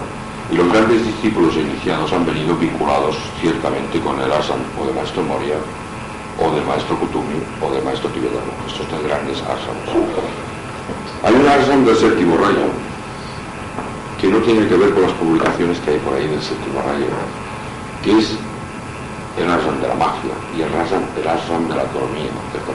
[0.51, 5.23] y los grandes discípulos iniciados han venido vinculados ciertamente con el Asam o de Maestro
[5.23, 5.57] Moria,
[6.41, 9.89] o del Maestro Kutumi, o del Maestro Tibetano, estos tres grandes Asams.
[11.23, 12.69] Hay un Asam del séptimo rayo,
[14.21, 17.07] que no tiene que ver con las publicaciones que hay por ahí del séptimo rayo,
[18.03, 18.37] que es
[19.37, 22.71] el ashram de la magia y el ashram de la economía, etc.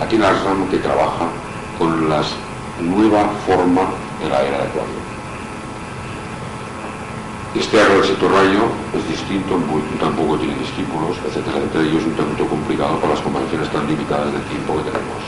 [0.00, 1.28] Aquí el ashram que trabaja
[1.78, 2.22] con la
[2.80, 3.82] nueva forma
[4.22, 5.04] de la era de Acuario.
[7.54, 8.64] Este ashram del sector rayo
[8.96, 9.60] es distinto,
[10.00, 14.32] tampoco tiene discípulos, etcétera, etcétera, y es un tanto complicado por las convenciones tan limitadas
[14.32, 15.22] de tiempo que tenemos.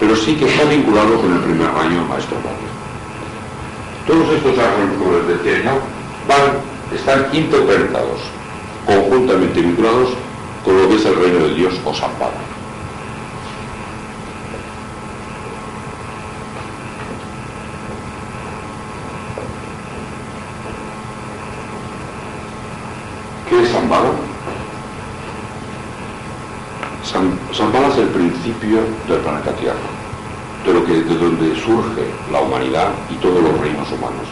[0.00, 2.70] Pero sí que está vinculado con el primer rayo del maestro Mario.
[4.06, 5.74] Todos estos ashrams, como les decía ya,
[6.26, 6.58] van,
[6.92, 8.20] están interpretados
[8.86, 10.10] conjuntamente vinculados
[10.64, 12.32] con lo que es el reino de Dios o Shambhala.
[23.48, 24.10] ¿Qué es Shambhala?
[27.52, 29.76] Shambhala es el principio del planeta Tierra,
[30.64, 34.26] de, lo que, de donde surge la humanidad y todos los reinos humanos.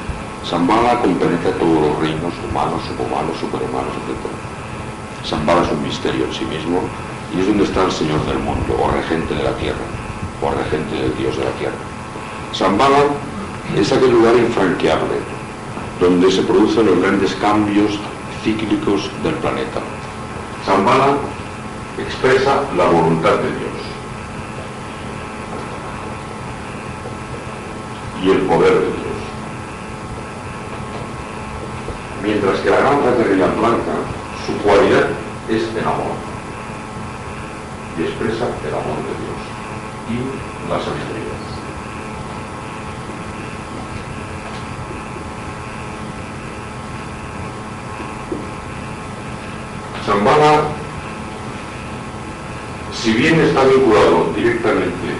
[0.44, 4.26] Shambhala compenetra todos los reinos humanos, subhumanos, superhumanos, etc.
[5.24, 6.82] Shambhala es un misterio en sí mismo
[7.34, 9.86] y es donde está el Señor del mundo, o regente de la tierra,
[10.42, 11.78] o regente del Dios de la tierra.
[12.52, 13.04] Shambhala
[13.76, 15.14] es aquel lugar infranqueable,
[16.00, 17.98] donde se producen los grandes cambios
[18.42, 19.80] cíclicos del planeta.
[20.66, 21.16] Shambhala
[21.98, 23.72] expresa la voluntad de Dios
[28.24, 28.91] y el poder de Dios.
[32.42, 33.92] Mientras que la gran fraternidad blanca,
[34.44, 35.06] su cualidad
[35.48, 36.16] es el amor,
[37.96, 39.40] y expresa el amor de Dios
[40.10, 41.22] y la sabiduría.
[50.04, 50.62] Shambhala,
[52.92, 55.14] si bien está vinculado directamente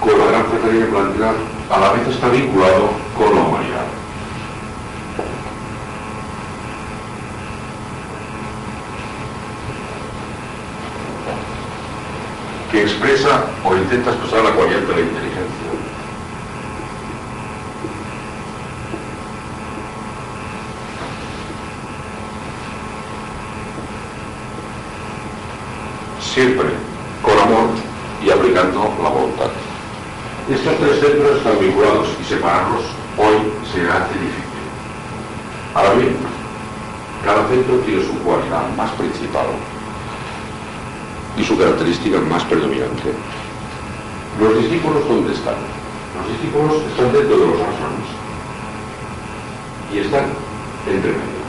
[0.00, 1.32] con la gran fraternidad blanca,
[1.70, 3.86] a la vez está vinculado con la humanidad.
[12.70, 15.70] que expresa o intenta expresar la cualidad de la inteligencia.
[26.20, 26.66] Siempre
[27.22, 27.68] con amor
[28.24, 29.50] y aplicando la voluntad.
[30.50, 32.82] Estos tres centros están vinculados y separarlos
[33.16, 33.36] hoy
[33.72, 34.66] se hace difícil.
[35.74, 36.16] Ahora bien,
[37.24, 39.46] cada centro tiene su cualidad más principal
[41.36, 43.14] y su característica más predominante.
[44.40, 45.56] Los discípulos, ¿dónde están?
[46.12, 48.08] Los discípulos están dentro de los ángeles
[49.92, 50.26] y están
[50.86, 51.40] entre medio.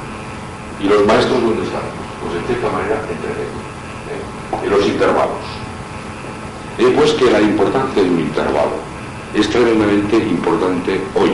[0.80, 1.84] ¿Y los maestros dónde están?
[2.24, 3.60] Pues en cierta manera entre medio,
[4.08, 4.64] ¿eh?
[4.64, 5.44] en los intervalos.
[6.96, 8.78] Pues que la importancia de un intervalo
[9.34, 11.32] es tremendamente importante hoy,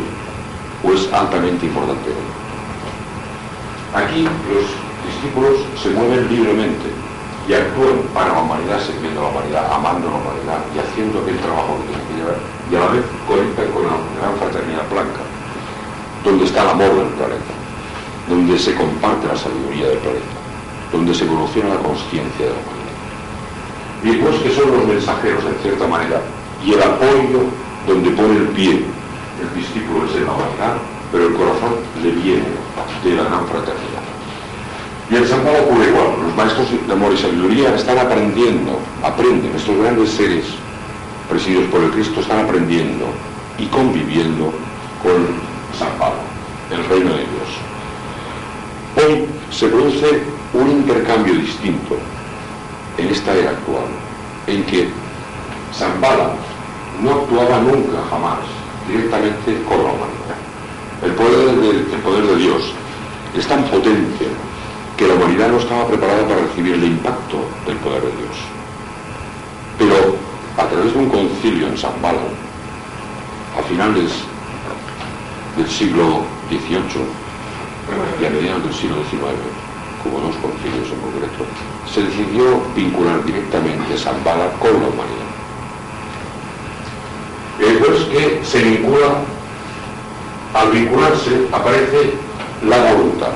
[0.84, 4.04] o es altamente importante hoy.
[4.04, 4.66] Aquí los
[5.06, 7.03] discípulos se mueven libremente
[7.48, 11.20] y actúan para la humanidad, sirviendo a la humanidad, amando a la humanidad y haciendo
[11.20, 12.40] aquel trabajo que tienen que llevar,
[12.72, 15.24] y a la vez conectan con la gran fraternidad blanca,
[16.24, 17.54] donde está el amor del planeta,
[18.30, 20.36] donde se comparte la sabiduría del planeta,
[20.92, 22.98] donde se evoluciona la conciencia de la humanidad.
[24.04, 26.22] Y después que son los mensajeros, en cierta manera,
[26.64, 27.44] y el apoyo
[27.88, 28.86] donde pone el pie
[29.44, 30.78] el discípulo es en la humanidad,
[31.12, 32.46] pero el corazón le viene
[33.04, 34.03] de la gran fraternidad.
[35.14, 39.54] Y en San Pablo ocurre igual, los maestros de amor y sabiduría están aprendiendo, aprenden,
[39.56, 40.44] estos grandes seres
[41.30, 43.06] presididos por el Cristo están aprendiendo
[43.60, 44.46] y conviviendo
[45.04, 45.28] con
[45.78, 46.18] San Pablo,
[46.72, 47.50] el reino de Dios.
[48.98, 51.96] Hoy se produce un intercambio distinto
[52.98, 53.86] en esta era actual,
[54.48, 54.90] en que
[55.74, 56.32] San Pablo
[57.04, 58.40] no actuaba nunca, jamás,
[58.88, 60.40] directamente con la humanidad.
[61.04, 62.74] El poder, de, el poder de Dios
[63.38, 64.26] es tan potente
[64.98, 68.38] que la humanidad no estaba preparada para recibir el impacto del poder de Dios.
[69.80, 70.16] Pero
[70.58, 72.20] a través de un concilio en San Balo,
[73.58, 74.12] a finales
[75.58, 77.06] del siglo XVIII
[78.22, 79.34] y a mediados del siglo XIX,
[80.04, 81.46] como dos concilios en concreto,
[81.92, 85.34] se decidió vincular directamente San Bala con la humanidad.
[87.60, 89.22] Después que se vincula,
[90.54, 92.14] al vincularse aparece
[92.68, 93.32] la voluntad,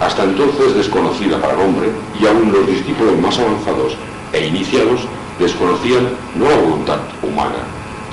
[0.00, 3.96] hasta entonces desconocida para el hombre, y aún los discípulos más avanzados
[4.32, 5.02] e iniciados
[5.38, 7.62] desconocían no la voluntad humana,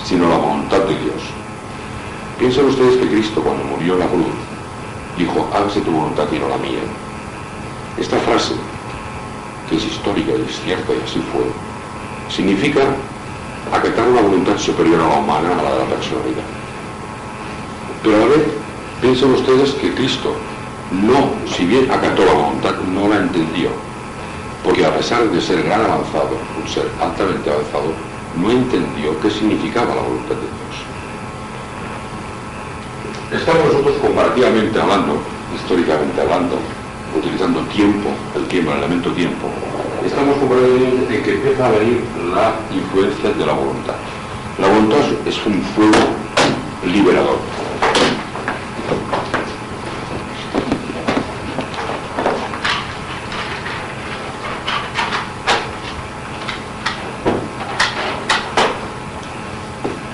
[0.04, 1.23] sino la voluntad de Dios.
[2.38, 4.36] Piensen ustedes que Cristo cuando murió en la cruz
[5.17, 6.84] dijo, hágase tu voluntad y no la mía.
[7.97, 8.54] Esta frase,
[9.69, 11.43] que es histórica y es cierta y así fue,
[12.30, 12.82] significa
[13.73, 16.47] acatar una voluntad superior a la humana, a la de la personalidad.
[18.04, 18.45] Pero a la vez,
[19.02, 20.36] piensen ustedes que Cristo
[20.91, 23.69] no, si bien acató la voluntad, no la entendió,
[24.63, 27.93] porque a pesar de ser gran avanzado, un ser altamente avanzado,
[28.39, 30.76] no entendió qué significaba la voluntad de Dios.
[33.41, 35.19] Estamos nosotros comparativamente hablando,
[35.56, 36.58] históricamente hablando,
[37.17, 39.47] utilizando tiempo, el tiempo, el elemento tiempo,
[40.06, 43.95] estamos comparativamente en que empieza a venir la influencia de la voluntad.
[44.60, 45.97] La voluntad es un fuego
[46.86, 47.38] liberador.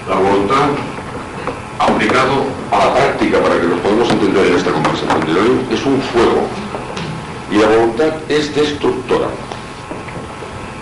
[0.09, 0.69] La voluntad
[1.79, 5.85] aplicado a la práctica para que lo podamos entender en esta conversación de hoy es
[5.85, 6.47] un fuego
[7.51, 9.27] y la voluntad es destructora.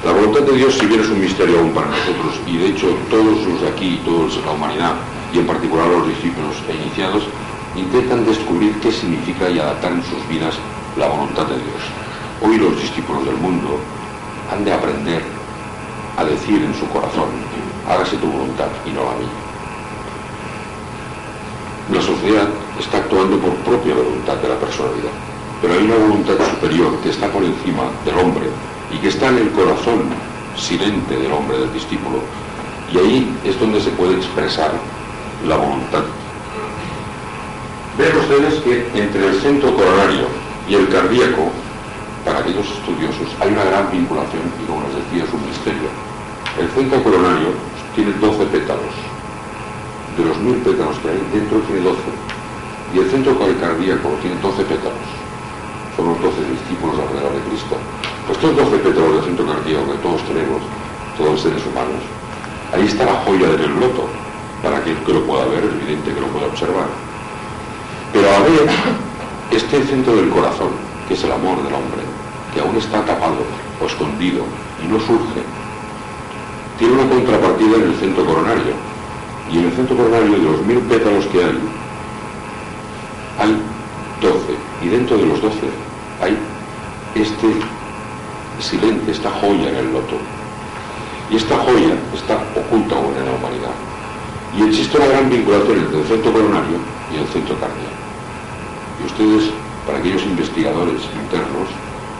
[0.03, 2.87] La voluntad de Dios, si bien es un misterio aún para nosotros, y de hecho
[3.11, 4.93] todos los de aquí, toda la humanidad,
[5.33, 7.23] y en particular los discípulos e iniciados,
[7.75, 10.53] intentan descubrir qué significa y adaptar en sus vidas
[10.97, 11.81] la voluntad de Dios.
[12.43, 13.79] Hoy los discípulos del mundo
[14.51, 15.23] han de aprender
[16.17, 17.29] a decir en su corazón,
[17.89, 19.41] hágase tu voluntad y no la mía.
[21.91, 25.15] La sociedad está actuando por propia voluntad de la personalidad,
[25.59, 28.45] pero hay una voluntad superior que está por encima del hombre
[28.93, 30.05] y que está en el corazón
[30.55, 32.19] silente del hombre, del discípulo,
[32.93, 34.71] y ahí es donde se puede expresar
[35.47, 36.03] la voluntad.
[37.97, 40.27] Ven ustedes que entre el centro coronario
[40.67, 41.51] y el cardíaco,
[42.25, 45.89] para aquellos estudiosos, hay una gran vinculación y como les decía es un misterio.
[46.59, 47.55] El centro coronario
[47.95, 48.95] tiene 12 pétalos.
[50.17, 51.99] De los mil pétalos que hay, dentro tiene 12.
[52.93, 55.07] Y el centro cardíaco tiene 12 pétalos.
[55.95, 57.75] Son los 12 discípulos alrededor de Cristo.
[58.31, 60.59] Estos 12 pétalos del centro cardíaco que todos tenemos,
[61.17, 62.03] todos los seres humanos,
[62.73, 64.07] ahí está la joya del loto,
[64.63, 66.87] para aquel que lo pueda ver, es evidente que lo pueda observar.
[68.13, 68.69] Pero a ver,
[69.51, 70.71] este centro del corazón,
[71.07, 72.01] que es el amor del hombre,
[72.53, 73.43] que aún está tapado
[73.81, 74.43] o escondido
[74.83, 75.41] y no surge,
[76.77, 78.73] tiene una contrapartida en el centro coronario.
[79.51, 81.59] Y en el centro coronario, de los mil pétalos que hay,
[83.39, 83.61] hay
[84.21, 84.35] 12.
[84.81, 85.57] Y dentro de los 12
[86.21, 86.37] hay
[87.15, 87.47] este
[88.59, 90.17] silente, esta joya en el loto.
[91.31, 93.71] Y esta joya está oculta aún en la humanidad.
[94.57, 96.77] Y existe una gran vinculación entre el centro coronario
[97.07, 98.03] y el centro cardíaco.
[98.99, 99.49] Y ustedes,
[99.87, 101.71] para aquellos investigadores internos,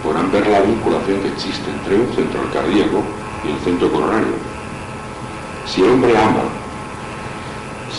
[0.02, 3.04] podrán ver la vinculación que existe entre un centro cardíaco
[3.44, 4.40] y el centro coronario.
[5.68, 6.48] Si el hombre ama,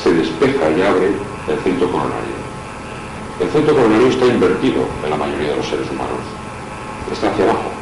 [0.03, 2.41] se despeja y abre el centro coronario.
[3.39, 6.25] El centro coronario está invertido en la mayoría de los seres humanos.
[7.13, 7.82] Está hacia abajo.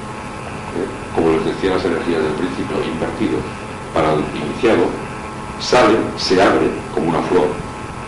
[1.69, 3.39] Las energías del principio, invertido.
[3.93, 4.87] Para el iniciado,
[5.61, 7.49] sale, se abre como una flor.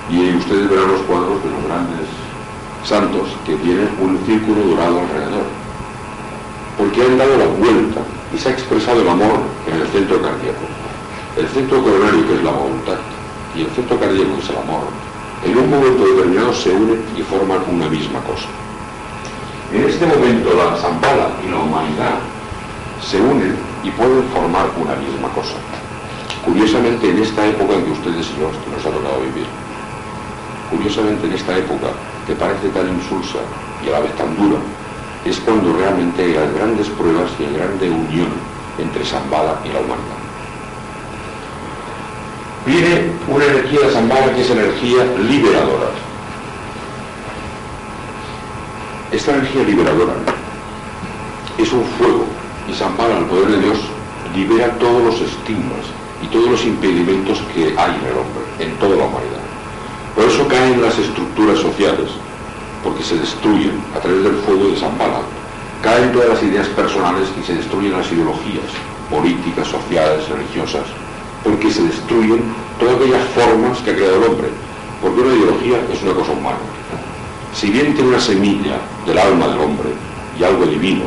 [0.09, 2.07] Y ustedes verán los cuadros de los grandes
[2.84, 5.46] santos que tienen un círculo dorado alrededor.
[6.78, 8.00] Porque han dado la vuelta
[8.34, 10.64] y se ha expresado el amor en el centro cardíaco.
[11.36, 12.98] El centro coronario, que es la voluntad,
[13.55, 14.84] y el centro cardíaco, es el amor,
[15.44, 18.46] en un momento determinado se unen y forman una misma cosa.
[19.72, 22.20] En este momento la Zambala y la humanidad
[23.09, 25.57] se unen y pueden formar una misma cosa.
[26.44, 28.40] Curiosamente en esta época en que ustedes y
[28.70, 29.46] nos ha tocado vivir,
[30.70, 31.88] curiosamente en esta época
[32.26, 33.38] que parece tan insulsa
[33.84, 34.59] y a la vez tan dura,
[35.24, 38.28] es cuando realmente hay las grandes pruebas y hay grande unión
[38.78, 40.22] entre Zambala y la humanidad.
[42.66, 45.90] Viene una energía de Zambala que es energía liberadora.
[49.12, 50.14] Esta energía liberadora
[51.59, 52.41] es un fuego
[52.74, 53.78] Zambala, el poder de Dios,
[54.34, 55.84] libera todos los estigmas
[56.22, 59.42] y todos los impedimentos que hay en el hombre, en toda la humanidad.
[60.14, 62.10] Por eso caen las estructuras sociales,
[62.82, 65.20] porque se destruyen a través del fuego de Zambala.
[65.82, 68.70] Caen todas las ideas personales y se destruyen las ideologías
[69.10, 70.86] políticas, sociales, religiosas,
[71.44, 72.42] porque se destruyen
[72.78, 74.48] todas aquellas formas que ha creado el hombre.
[75.00, 76.58] Porque una ideología es una cosa humana.
[77.54, 79.90] Si bien tiene una semilla del alma del hombre
[80.38, 81.04] y algo divino,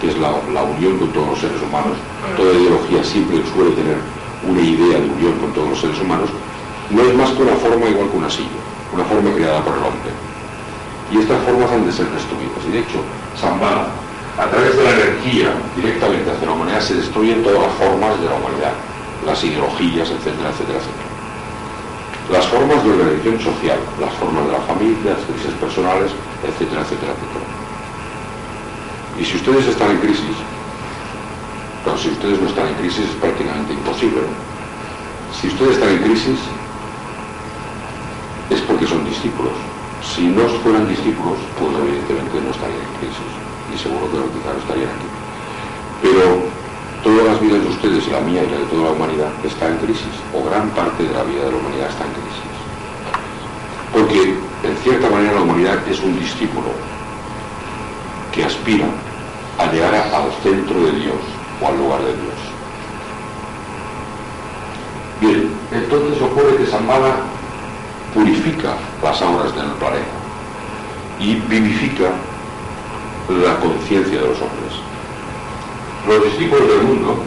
[0.00, 1.96] que es la, unión con todos los seres humanos,
[2.36, 3.96] toda ideología siempre suele tener
[4.46, 6.28] una idea de unión con todos los seres humanos,
[6.90, 8.60] no es más que una forma igual que una silla,
[8.92, 10.12] una forma creada por el hombre.
[11.10, 12.62] Y estas formas han de ser destruidas.
[12.68, 12.98] Y de hecho,
[13.38, 13.86] Zambala,
[14.38, 18.26] a través de la energía directamente hacia la humanidad, se destruyen todas las formas de
[18.26, 18.74] la humanidad
[19.24, 21.10] las ideologías, etcétera, etcétera, etcétera.
[22.30, 26.10] Las formas de organización social, las formas de la familia, las crisis personales,
[26.42, 27.45] etcétera, etcétera, etcétera.
[29.18, 30.36] Y si ustedes están en crisis,
[31.84, 34.20] pero si ustedes no están en crisis es prácticamente imposible.
[35.40, 36.38] Si ustedes están en crisis
[38.50, 39.52] es porque son discípulos.
[40.02, 43.30] Si no fueran discípulos, pues evidentemente no estarían en crisis.
[43.72, 45.08] Y seguro que no estarían aquí.
[46.02, 46.42] Pero
[47.02, 49.78] todas las vidas de ustedes la mía y la de toda la humanidad está en
[49.78, 52.56] crisis, o gran parte de la vida de la humanidad está en crisis.
[53.92, 54.20] Porque,
[54.66, 56.70] en cierta manera, la humanidad es un discípulo
[58.32, 58.86] que aspira
[59.58, 61.16] a llegar al centro de Dios
[61.62, 62.34] o al lugar de Dios.
[65.20, 67.16] Bien, entonces ocurre que Zambala
[68.14, 70.16] purifica las auras del planeta
[71.18, 72.10] y vivifica
[73.28, 74.72] la conciencia de los hombres.
[76.06, 77.18] Los discípulos del mundo,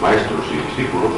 [0.00, 1.12] maestros y discípulos,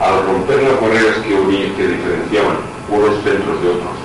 [0.00, 1.28] al romper las barreras que
[1.76, 2.56] que diferenciaban
[2.88, 4.04] unos centros de otros,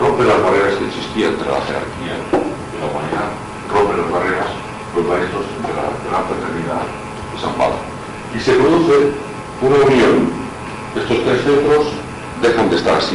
[0.00, 3.28] rompe las barreras que existían entre la jerarquía y la humanidad,
[3.70, 4.64] rompe las barreras
[4.94, 6.82] los maestros de la, de la fraternidad
[7.34, 7.76] de San Pablo.
[8.34, 9.12] Y se produce
[9.60, 10.44] una unión.
[10.94, 11.86] Estos tres centros
[12.42, 13.13] dejan de estar así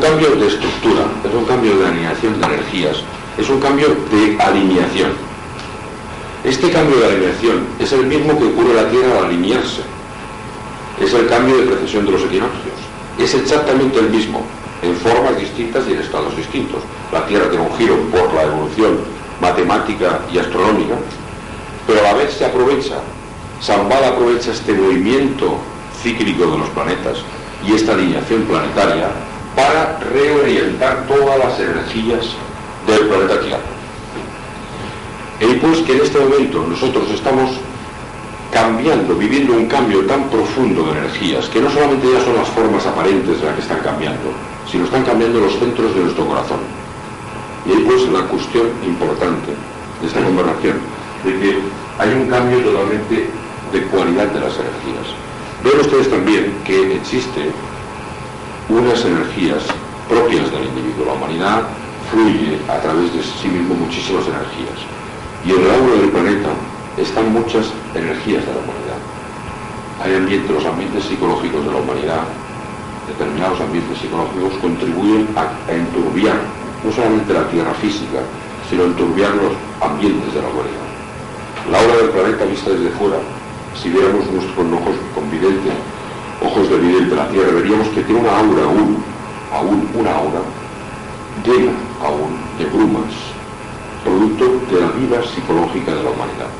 [0.00, 2.98] cambio de estructura, es un cambio de alineación de energías,
[3.36, 5.12] es un cambio de alineación.
[6.44, 9.82] Este cambio de alineación es el mismo que ocurre en la Tierra al alinearse.
[11.00, 12.74] Es el cambio de precesión de los equinoccios.
[13.18, 14.42] Es exactamente el mismo,
[14.82, 16.82] en formas distintas y en estados distintos.
[17.12, 18.98] La Tierra tiene un giro por la evolución
[19.40, 20.94] matemática y astronómica,
[21.86, 22.96] pero a la vez se aprovecha,
[23.62, 25.58] Zambada aprovecha este movimiento
[26.02, 27.18] cíclico de los planetas
[27.66, 29.08] y esta alineación planetaria
[29.58, 32.26] para reorientar todas las energías
[32.86, 33.58] del planeta Tierra.
[35.40, 37.50] Y pues que en este momento nosotros estamos
[38.52, 42.86] cambiando, viviendo un cambio tan profundo de energías, que no solamente ya son las formas
[42.86, 44.30] aparentes las que están cambiando,
[44.70, 46.60] sino están cambiando los centros de nuestro corazón.
[47.66, 49.50] Y ahí pues la cuestión importante
[50.00, 50.78] de esta conversación,
[51.24, 51.58] de que
[51.98, 53.26] hay un cambio totalmente
[53.72, 55.18] de cualidad de las energías.
[55.64, 57.50] Ven ustedes también que existe
[58.68, 59.64] unas energías
[60.08, 61.06] propias del individuo.
[61.06, 61.62] La humanidad
[62.10, 64.78] fluye a través de sí mismo muchísimas energías.
[65.44, 66.50] Y en el aura del planeta
[66.96, 69.00] están muchas energías de la humanidad.
[70.02, 72.22] Hay ambientes, los ambientes psicológicos de la humanidad,
[73.08, 76.36] determinados ambientes psicológicos contribuyen a, enturbiar
[76.84, 78.20] no solamente la tierra física,
[78.68, 80.88] sino enturbiar los ambientes de la humanidad.
[81.70, 83.18] La aura del planeta vista desde fuera,
[83.74, 85.74] si viéramos con ojos convidentes,
[86.44, 89.02] ojos de vidente de la tierra, veríamos que tiene una aura aún,
[89.52, 90.40] aún una aura
[91.44, 91.72] llena
[92.02, 93.12] aún de brumas,
[94.04, 96.50] producto de la vida psicológica de la humanidad.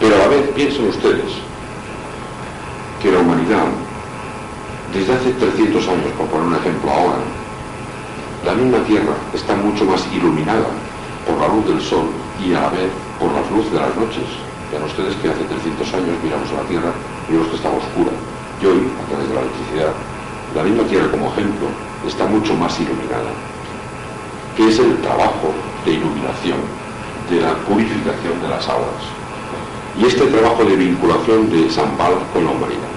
[0.00, 1.32] Pero a la vez piensen ustedes
[3.02, 3.66] que la humanidad,
[4.92, 7.18] desde hace 300 años, por poner un ejemplo ahora,
[8.44, 10.66] la misma Tierra está mucho más iluminada
[11.26, 12.06] por la luz del sol
[12.44, 14.47] y a la vez por las luces de las noches.
[14.70, 16.92] Vean ustedes que hace 300 años miramos a la Tierra
[17.28, 18.12] y vemos que estaba oscura.
[18.60, 19.92] Y hoy, a través de la electricidad,
[20.54, 21.68] la misma Tierra como ejemplo
[22.06, 23.32] está mucho más iluminada,
[24.56, 25.54] que es el trabajo
[25.84, 26.58] de iluminación,
[27.30, 29.18] de la purificación de las aguas
[29.98, 32.88] y este trabajo de vinculación de San Pablo con la humanidad.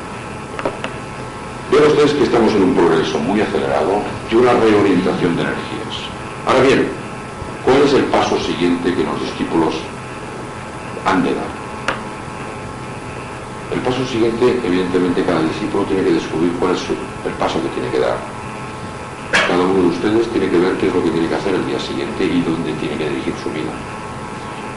[1.72, 5.95] Vean ustedes que estamos en un progreso muy acelerado y una reorientación de energías.
[6.45, 6.88] Ahora bien,
[7.65, 9.76] ¿cuál es el paso siguiente que los discípulos
[11.05, 11.61] han de dar?
[13.72, 17.89] El paso siguiente, evidentemente, cada discípulo tiene que descubrir cuál es el paso que tiene
[17.89, 18.17] que dar.
[19.32, 21.65] Cada uno de ustedes tiene que ver qué es lo que tiene que hacer el
[21.65, 23.72] día siguiente y dónde tiene que dirigir su vida.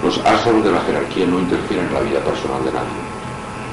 [0.03, 3.03] Los ashrams de la jerarquía no interfieren en la vida personal de nadie,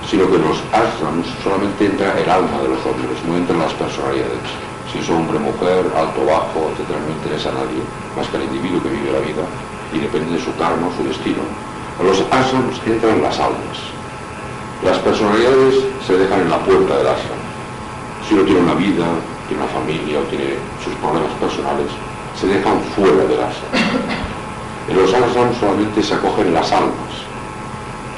[0.10, 3.74] sino que en los ashrams solamente entra el alma de los hombres, no entran las
[3.78, 4.50] personalidades.
[4.92, 7.86] Si es hombre, mujer, alto, bajo, etc., no interesa a nadie,
[8.18, 9.46] más que al individuo que vive la vida
[9.94, 11.46] y depende de su karma su destino.
[12.02, 14.01] En los ashrams entran las almas.
[14.84, 15.76] Las personalidades
[16.08, 17.38] se dejan en la puerta del ashram.
[18.28, 19.06] Si uno tiene una vida,
[19.48, 21.86] tiene una familia o tiene sus problemas personales,
[22.34, 23.78] se dejan fuera del ashram.
[24.90, 27.14] En los ashrams solamente se acogen las almas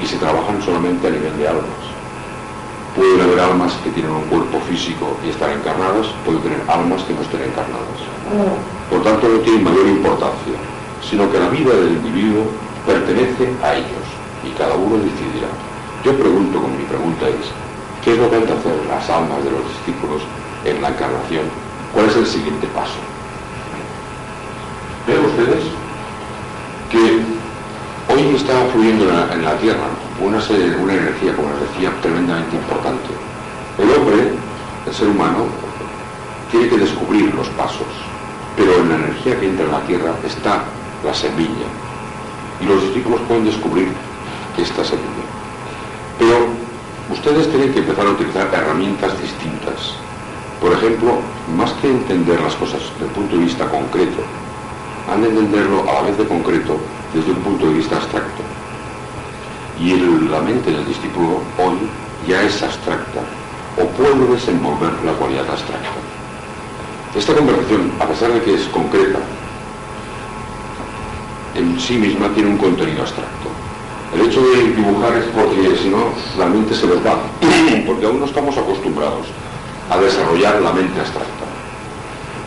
[0.02, 1.84] y se trabajan solamente a nivel de almas.
[2.96, 7.14] Pueden haber almas que tienen un cuerpo físico y están encarnadas, pueden tener almas que
[7.14, 8.00] no estén encarnadas.
[8.90, 10.56] Por tanto, no tienen mayor importancia,
[11.04, 12.48] sino que la vida del individuo
[12.88, 14.08] pertenece a ellos
[14.48, 15.52] y cada uno decidirá.
[16.04, 17.52] Yo pregunto, con mi pregunta es,
[18.04, 20.22] ¿qué es lo que han de hacer las almas de los discípulos
[20.66, 21.46] en la encarnación?
[21.94, 23.00] ¿Cuál es el siguiente paso?
[25.08, 25.84] ¿Ven ustedes?
[26.94, 27.20] que
[28.14, 29.88] hoy está fluyendo en la, Tierra
[30.22, 33.10] una, una energía, como les decía, tremendamente importante.
[33.80, 34.30] El hombre,
[34.86, 35.48] el ser humano,
[36.52, 37.88] tiene que descubrir los pasos,
[38.56, 40.64] pero en la energía que entra en la Tierra está
[41.04, 41.68] la semilla.
[42.62, 43.88] Y los discípulos pueden descubrir
[44.56, 45.23] esta semilla.
[47.12, 49.96] Ustedes tienen que empezar a utilizar herramientas distintas.
[50.62, 51.20] Por ejemplo,
[51.58, 54.24] más que entender las cosas desde el punto de vista concreto,
[55.12, 56.80] han de entenderlo a la vez de concreto
[57.14, 58.42] desde un punto de vista abstracto.
[59.80, 59.96] Y
[60.30, 61.78] la mente del discípulo hoy
[62.28, 63.20] ya es abstracta
[63.78, 65.90] o puede desenvolver la cualidad abstracta.
[67.16, 69.20] Esta conversación, a pesar de que es concreta,
[71.56, 73.43] en sí misma tiene un contenido abstracto.
[74.14, 77.18] El hecho de dibujar es porque si no, la mente se les va,
[77.86, 79.26] porque aún no estamos acostumbrados
[79.90, 81.46] a desarrollar la mente abstracta.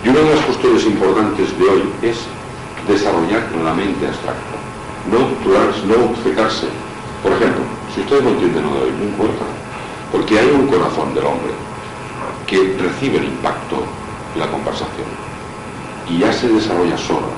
[0.05, 2.19] Y una de las cuestiones importantes de hoy es
[2.87, 4.57] desarrollar la mente abstracta,
[5.11, 6.69] no no obcecarse.
[7.23, 7.63] Por ejemplo,
[7.93, 9.45] si ustedes no entienden lo de hoy, no importa,
[10.13, 11.53] porque hay un corazón del hombre
[12.47, 13.83] que recibe el impacto
[14.35, 15.11] de la conversación
[16.09, 17.35] y ya se desarrolla sola.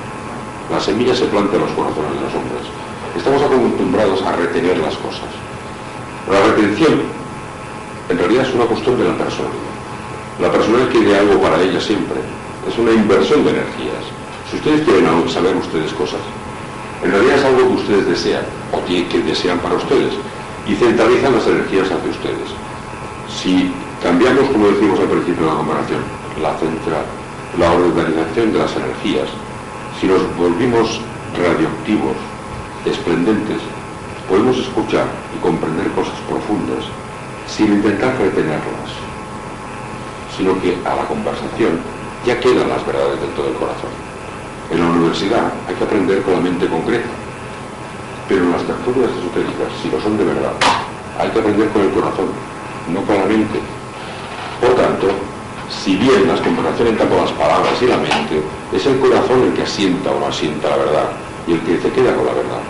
[0.70, 2.77] La semilla se planta en los corazones de los hombres.
[3.16, 5.28] Estamos acostumbrados a retener las cosas.
[6.30, 7.02] La retención
[8.08, 9.74] en realidad es una cuestión de la personalidad.
[10.40, 12.16] La personalidad quiere algo para ella siempre.
[12.68, 14.04] Es una inversión de energías.
[14.50, 16.20] Si ustedes quieren saber ustedes cosas,
[17.02, 20.14] en realidad es algo que ustedes desean o que desean para ustedes
[20.66, 22.48] y centralizan las energías hacia ustedes.
[23.28, 26.00] Si cambiamos, como decimos al principio de la comparación,
[26.40, 27.04] la, central,
[27.58, 29.28] la organización de las energías,
[30.00, 31.00] si nos volvimos
[31.36, 32.16] radioactivos,
[32.84, 33.58] esplendentes,
[34.28, 36.84] podemos escuchar y comprender cosas profundas
[37.46, 38.90] sin intentar retenerlas.
[40.36, 41.80] sino que a la conversación
[42.24, 43.90] ya quedan las verdades dentro del corazón.
[44.70, 47.08] En la universidad hay que aprender con la mente concreta,
[48.28, 50.52] pero en las tertulias esotéricas, si lo son de verdad,
[51.18, 52.30] hay que aprender con el corazón,
[52.86, 53.58] no con la mente.
[54.60, 55.08] Por tanto,
[55.68, 58.38] si bien las conversaciones entran con las palabras y la mente,
[58.72, 61.90] es el corazón el que asienta o no asienta la verdad y el que se
[61.90, 62.60] queda con la verdad.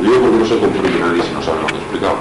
[0.00, 2.16] Lo digo porque no se comprende nadie si no sabe lo que he explicado.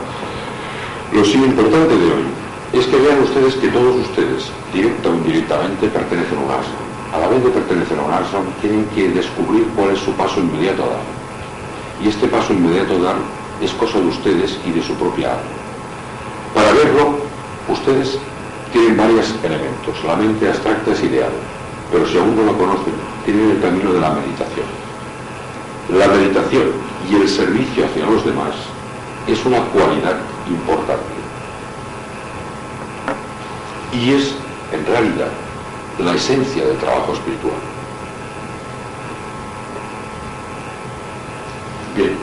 [1.14, 2.26] Lo sí importante de hoy
[2.74, 6.86] es que vean ustedes que todos ustedes, directa o indirectamente, pertenecen a un ashram.
[7.14, 10.42] A la vez de pertenecer a un ashram, tienen que descubrir cuál es su paso
[10.42, 11.06] inmediato a dar.
[12.04, 13.16] Y este paso inmediato a dar
[13.62, 15.56] es cosa de ustedes y de su propia alma.
[16.54, 17.20] Para verlo,
[17.70, 18.20] ustedes
[18.74, 19.96] tienen varios elementos.
[20.06, 21.32] La mente abstracta es ideal,
[21.92, 22.94] pero si aún no lo conocen,
[23.24, 24.85] tienen el camino de la meditación.
[25.90, 26.72] La meditación
[27.10, 28.56] y el servicio hacia los demás
[29.28, 30.18] es una cualidad
[30.48, 31.04] importante.
[33.94, 34.34] Y es,
[34.72, 35.30] en realidad,
[36.00, 37.54] la esencia del trabajo espiritual.
[41.96, 42.18] Bien,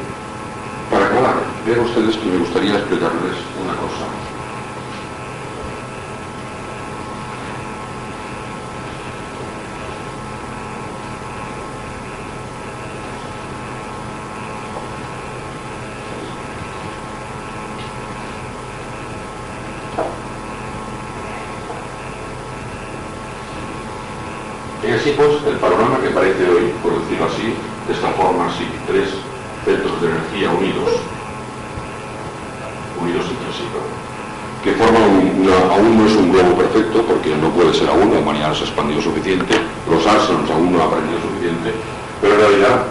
[0.90, 4.06] para acabar, vean ustedes que me gustaría explicarles una cosa.
[24.82, 27.54] Y así pues, el panorama que aparece hoy, por decirlo así,
[27.86, 29.08] de esta forma así, tres
[29.64, 30.90] centros de energía unidos,
[33.00, 34.02] unidos entre sí, ¿no?
[34.62, 38.20] que forman una, aún no es un globo perfecto, porque no puede ser aún, la
[38.20, 39.54] humanidad no se ha expandido suficiente,
[39.88, 41.70] los arsanos aún no han aprendido suficiente,
[42.20, 42.82] pero en realidad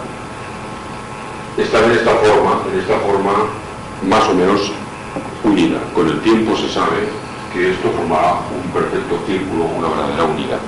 [1.58, 3.32] están en esta forma, en esta forma
[4.08, 4.72] más o menos
[5.44, 5.78] unida.
[5.94, 7.08] Con el tiempo se sabe
[7.52, 10.60] que esto formará un perfecto círculo, una verdadera unidad.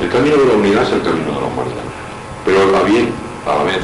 [0.00, 1.86] El camino de la unidad es el camino de la humanidad,
[2.44, 3.08] pero también,
[3.46, 3.82] a la vez,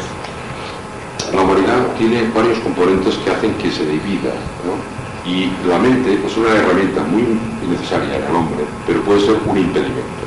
[1.32, 4.36] la humanidad tiene varios componentes que hacen que se divida,
[4.66, 4.76] ¿no?
[5.24, 7.24] Y la mente es una herramienta muy
[7.66, 10.24] necesaria en el hombre, pero puede ser un impedimento.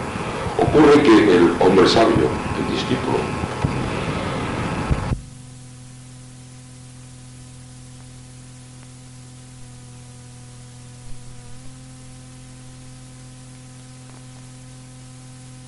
[0.58, 1.04] Ocurre
[1.86, 3.18] que el hombre sabio, el discípulo,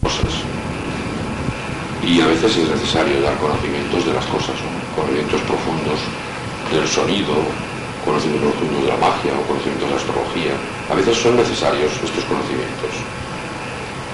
[0.01, 0.33] cosas.
[2.03, 4.95] Y a veces es necesario dar conocimientos de las cosas, ¿no?
[4.95, 5.99] conocimientos profundos
[6.71, 7.33] del sonido,
[8.05, 10.53] conocimientos profundos de la magia o conocimientos de la astrología.
[10.89, 12.91] A veces son necesarios estos conocimientos.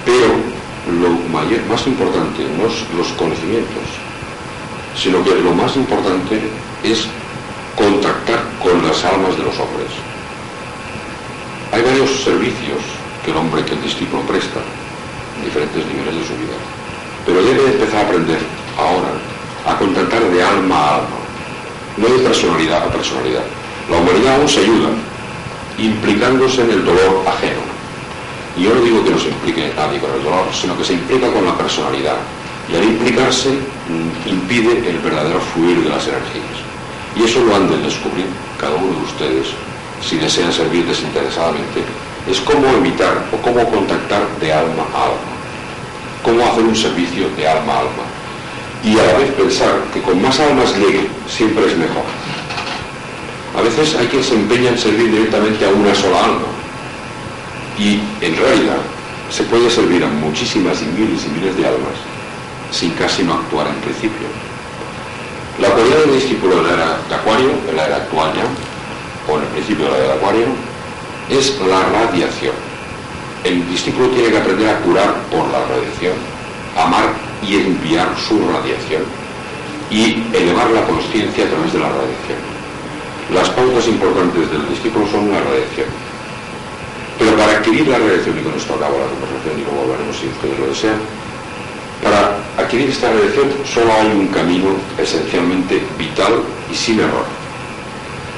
[0.04, 1.10] Pero lo
[1.68, 3.84] más importante no es los conocimientos,
[4.96, 6.40] sino que lo más importante
[6.82, 7.06] es
[7.76, 9.90] contactar con las almas de los hombres.
[11.72, 12.78] Hay varios servicios
[13.24, 14.60] que el hombre, que el discípulo presta
[15.38, 16.56] en diferentes niveles de su vida.
[17.26, 18.38] Pero debe empezar a aprender
[18.78, 19.10] ahora
[19.66, 21.18] a contactar de alma a alma,
[21.96, 23.44] no de personalidad a personalidad.
[23.90, 24.90] La humanidad aún se ayuda,
[25.78, 27.63] implicándose en el dolor ajeno.
[28.56, 30.92] Y yo no digo que no se implique nadie con el dolor, sino que se
[30.94, 32.16] implica con la personalidad.
[32.70, 36.62] Y al implicarse mm, impide el verdadero fluir de las energías.
[37.16, 38.26] Y eso lo han de descubrir
[38.58, 39.48] cada uno de ustedes
[40.00, 41.82] si desean servir desinteresadamente.
[42.30, 45.34] Es cómo evitar o cómo contactar de alma a alma.
[46.22, 48.04] Cómo hacer un servicio de alma a alma.
[48.82, 52.04] Y a la vez pensar que con más almas llegue siempre es mejor.
[53.58, 56.53] A veces hay quien se empeña en servir directamente a una sola alma.
[57.78, 58.78] Y en realidad
[59.30, 61.98] se puede servir a muchísimas y miles y miles de almas
[62.70, 64.26] sin casi no actuar en principio.
[65.60, 68.44] La cualidad del discípulo de la era de Acuario, en la era actual ya,
[69.32, 70.46] o en el principio de la era de Acuario,
[71.30, 72.54] es la radiación.
[73.44, 76.14] El discípulo tiene que aprender a curar por la radiación,
[76.76, 77.12] amar
[77.46, 79.02] y enviar su radiación
[79.90, 82.38] y elevar la conciencia a través de la radiación.
[83.32, 86.03] Las pautas importantes del discípulo son la radiación.
[87.18, 90.26] Pero para adquirir la radiación, y con esto acabo la conversación y luego hablaremos si
[90.26, 90.98] ustedes lo desean,
[92.02, 97.24] para adquirir esta radiación solo hay un camino esencialmente vital y sin error,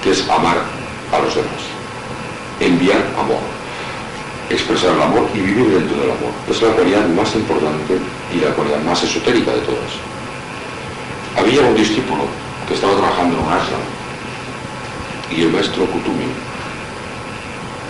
[0.03, 0.59] que es amar
[1.13, 1.63] a los demás,
[2.61, 3.41] enviar amor,
[4.51, 6.33] expresar el amor y vivir dentro del amor.
[6.49, 7.99] Es la cualidad más importante
[8.33, 9.93] y la cualidad más esotérica de todas.
[11.37, 12.25] Había un discípulo
[12.69, 13.81] que estaba trabajando en un ashram
[15.35, 16.29] y el maestro Kutumi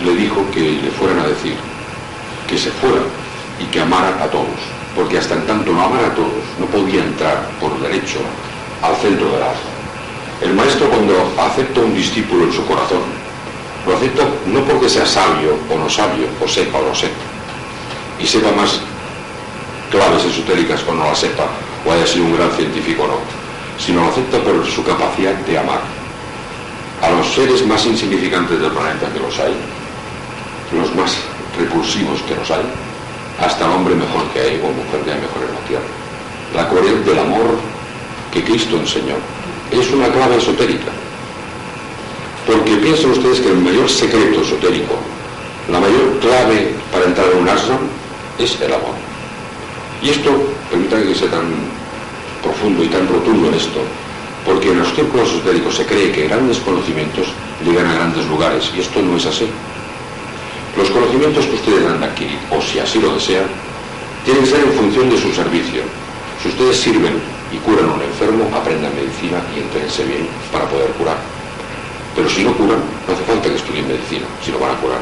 [0.03, 1.55] le dijo que le fueran a decir
[2.47, 3.01] que se fuera
[3.59, 4.59] y que amara a todos,
[4.95, 8.19] porque hasta en tanto no amara a todos, no podía entrar por derecho
[8.81, 9.77] al centro del ashram.
[10.41, 13.01] El maestro cuando acepta un discípulo en su corazón,
[13.85, 17.15] lo acepta no porque sea sabio o no sabio, o sepa o no sepa,
[18.19, 18.79] y sepa más
[19.89, 21.47] claves esotéricas o no la sepa,
[21.85, 23.19] o haya sido un gran científico o no,
[23.79, 25.81] sino lo acepta por su capacidad de amar
[27.01, 29.53] a los seres más insignificantes del planeta que los hay,
[30.71, 31.17] los más
[31.57, 32.65] repulsivos que los hay,
[33.39, 35.91] hasta hombre mejor que hay o mujer que hay mejor en la tierra.
[36.55, 37.59] La corriente del amor
[38.31, 39.15] que Cristo enseñó
[39.71, 40.91] es una clave esotérica.
[42.45, 44.95] Porque piensen ustedes que el mayor secreto esotérico,
[45.69, 47.79] la mayor clave para entrar en un ashram
[48.39, 48.95] es el amor.
[50.01, 50.31] Y esto,
[50.69, 51.45] permítanme que sea tan
[52.41, 53.81] profundo y tan rotundo en esto,
[54.45, 57.27] porque en los círculos esotéricos se cree que grandes conocimientos
[57.65, 59.47] llegan a grandes lugares, y esto no es así.
[60.77, 63.47] Los conocimientos que ustedes han adquirido, o si así lo desean,
[64.23, 65.81] tienen que ser en función de su servicio.
[66.41, 67.17] Si ustedes sirven
[67.51, 71.17] y curan a un enfermo, aprendan medicina y entrense bien para poder curar.
[72.15, 75.01] Pero si no curan, no hace falta que estudien medicina, si no van a curar.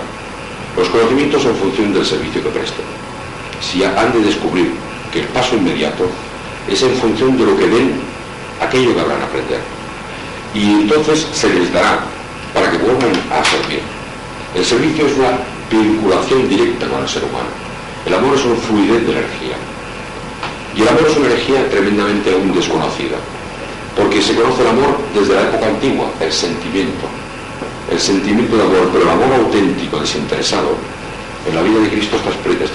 [0.77, 2.85] Los conocimientos en función del servicio que presten.
[3.59, 4.71] Si han de descubrir
[5.11, 6.07] que el paso inmediato
[6.69, 7.99] es en función de lo que den
[8.61, 9.59] aquello que habrán aprender.
[10.53, 11.99] Y entonces se les dará
[12.53, 13.81] para que vuelvan a servir.
[14.55, 17.49] El servicio es una vinculación directa con el ser humano.
[18.05, 19.57] El amor es una fluidez de energía.
[20.75, 23.17] Y el amor es una energía tremendamente aún desconocida.
[23.95, 27.07] Porque se conoce el amor desde la época antigua, el sentimiento.
[27.89, 30.75] El sentimiento de amor, pero el amor auténtico, desinteresado,
[31.47, 32.29] en la vida de Cristo está,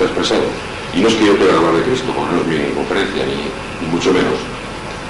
[0.04, 0.46] expresado.
[0.94, 3.86] Y no es que yo quiera hablar de Cristo, porque no es mi conferencia, ni
[3.88, 4.38] mucho menos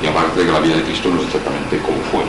[0.03, 2.25] y aparte de que la vida de Cristo no es exactamente como fue,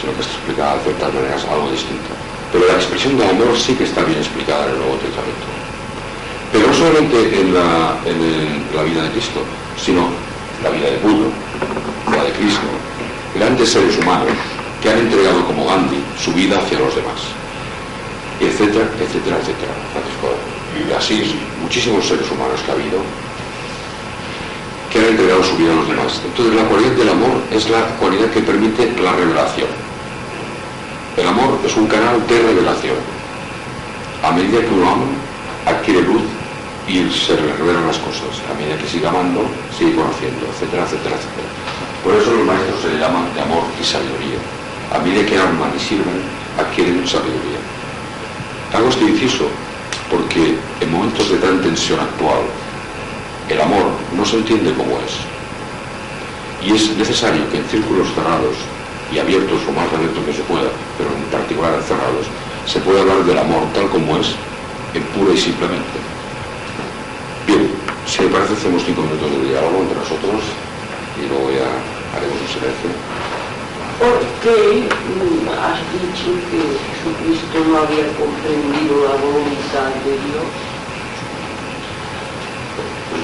[0.00, 2.10] sino que está explicada de ciertas maneras algo distinto.
[2.56, 5.44] Pero la expresión del amor sí que está bien explicada en el Nuevo Testamento.
[6.50, 8.00] Pero no solamente en la,
[8.74, 9.44] la vida de Cristo,
[9.76, 10.08] sino
[10.64, 11.28] la vida de Buda,
[12.16, 12.64] la de Cristo,
[13.34, 14.32] grandes seres humanos
[14.80, 17.20] que han entregado como Gandhi su vida hacia los demás,
[18.40, 19.76] etcétera, etcétera, etcétera.
[19.92, 20.32] Francisco,
[20.80, 23.04] y así muchísimos seres humanos que ha habido
[24.90, 26.22] que han entregado su vida a los demás.
[26.24, 29.65] Entonces la cualidad del amor es la cualidad que permite la revelación.
[31.66, 32.94] Es un canal de revelación.
[34.22, 35.06] A medida que uno ama,
[35.66, 36.22] adquiere luz
[36.86, 38.38] y se revelan las cosas.
[38.46, 39.42] A medida que sigue amando,
[39.76, 41.48] sigue conociendo, etcétera, etcétera, etcétera.
[42.04, 44.38] Por eso los maestros se le llaman de amor y sabiduría.
[44.94, 46.22] A medida que aman y sirven,
[46.54, 47.58] adquieren sabiduría.
[48.72, 49.50] Hago este inciso
[50.08, 52.46] porque en momentos de tan tensión actual,
[53.50, 55.18] el amor no se entiende como es.
[56.62, 58.54] Y es necesario que en círculos cerrados
[59.12, 62.26] y abiertos, lo más abiertos que se pueda, pero en particular cerrados,
[62.66, 64.34] se pueda hablar del amor tal como es,
[64.94, 65.98] en pura y simplemente.
[67.46, 67.70] Bien,
[68.06, 70.42] si me parece, hacemos cinco minutos de diálogo entre nosotros
[71.14, 71.70] y luego ya
[72.18, 72.90] haremos un silencio.
[74.02, 74.84] ¿Por qué
[75.56, 80.50] has dicho que Jesucristo no había comprendido la voluntad de Dios?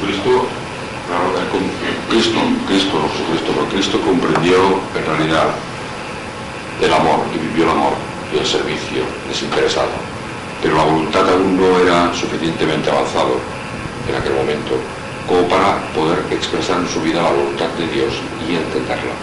[0.00, 0.46] Cristo,
[2.08, 4.56] Cristo, Cristo, no Jesucristo, pero Cristo comprendió
[4.96, 5.54] en realidad
[6.82, 7.94] el amor y vivió el amor
[8.34, 9.94] y el servicio desinteresado.
[10.60, 13.38] Pero la voluntad aún no era suficientemente avanzado
[14.08, 14.74] en aquel momento
[15.26, 18.12] como para poder expresar en su vida la voluntad de Dios
[18.48, 19.14] y entenderla.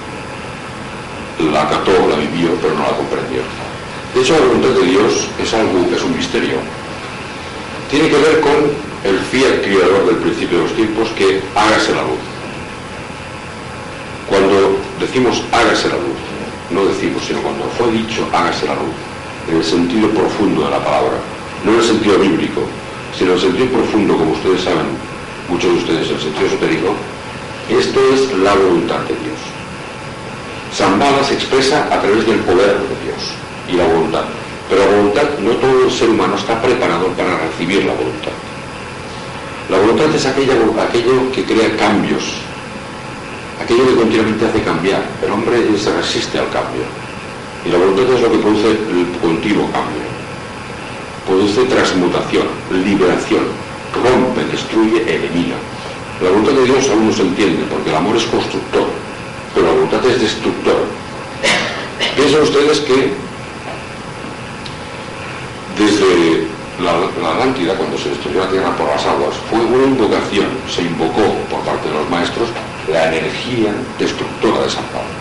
[1.52, 3.42] La acató, la vivió, pero no la comprendió.
[4.14, 6.58] De hecho, la voluntad de Dios es algo, es un misterio.
[7.90, 12.04] Tiene que ver con el fiel criador del principio de los tiempos que hágase la
[12.04, 12.24] luz.
[14.28, 16.29] Cuando decimos hágase la luz,
[16.72, 18.96] no decimos, sino cuando fue dicho hágase la luz,
[19.50, 21.18] en el sentido profundo de la palabra,
[21.66, 22.62] no en el sentido bíblico,
[23.18, 24.88] sino en el sentido profundo, como ustedes saben,
[25.50, 26.96] muchos de ustedes, en el sentido esotérico,
[27.70, 29.40] esto es la voluntad de Dios.
[30.76, 33.22] Zambala se expresa a través del poder de Dios
[33.68, 34.26] y la voluntad.
[34.70, 38.32] Pero la voluntad, no todo el ser humano está preparado para recibir la voluntad.
[39.70, 42.24] La voluntad es aquello que crea cambios,
[43.62, 45.04] aquello que continuamente hace cambiar.
[45.24, 46.84] El hombre se resiste al cambio.
[47.66, 50.08] Y la voluntad es lo que produce el continuo cambio.
[51.28, 53.44] Produce transmutación, liberación,
[53.94, 55.56] rompe, destruye, elimina.
[56.22, 58.88] La voluntad de Dios aún no se entiende, porque el amor es constructor,
[59.54, 60.86] pero la voluntad es destructor.
[62.16, 63.14] Piensen ustedes que
[65.78, 66.48] desde
[66.84, 66.92] la,
[67.22, 71.60] la cuando se destruyó la Tierra por las aguas, fue una invocación, se invocó por
[71.62, 72.50] parte de los maestros
[72.92, 75.20] la energía destructora de San Pablo.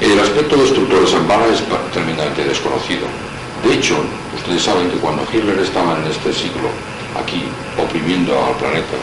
[0.00, 3.06] El aspecto destructor de San Pablo es tremendamente desconocido.
[3.64, 3.96] De hecho,
[4.36, 6.68] ustedes saben que cuando Hitler estaba en este siglo,
[7.20, 7.42] aquí,
[7.76, 8.96] oprimiendo al planeta,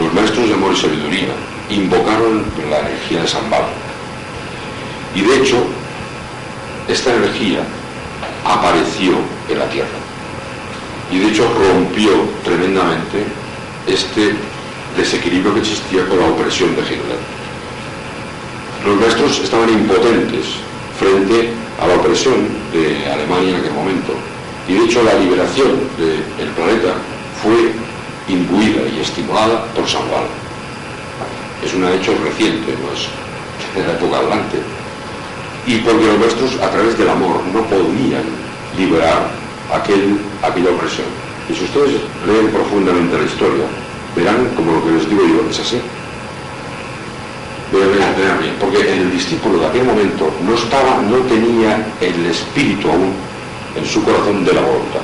[0.00, 1.34] los maestros de amor y sabiduría
[1.68, 3.68] invocaron la energía de San Pablo.
[5.14, 5.56] Y de hecho,
[6.88, 7.60] esta energía
[8.44, 9.12] apareció
[9.48, 9.88] en la tierra.
[11.10, 12.10] y de hecho rompió
[12.42, 13.26] tremendamente
[13.86, 14.34] este
[14.96, 17.20] desequilibrio que existía con la opresión de Hitler.
[18.84, 20.46] Los maestros estaban impotentes
[20.98, 24.12] frente a la opresión de Alemania en aquel momento.
[24.68, 26.94] Y de hecho la liberación del planeta
[27.42, 27.72] fue
[28.28, 30.24] imbuida y estimulada por San Juan.
[31.64, 33.08] Es un hecho reciente, no es
[33.74, 34.58] de la época adelante.
[35.66, 38.24] Y porque los maestros a través del amor no podían
[38.76, 39.30] liberar
[39.72, 41.06] aquel, aquella opresión.
[41.48, 43.66] Y si ustedes leen profundamente la historia,
[44.16, 45.80] verán como lo que les digo yo es así.
[47.72, 53.14] Vean, bien, porque el discípulo de aquel momento no estaba, no tenía el espíritu aún
[53.74, 55.00] en su corazón de la voluntad.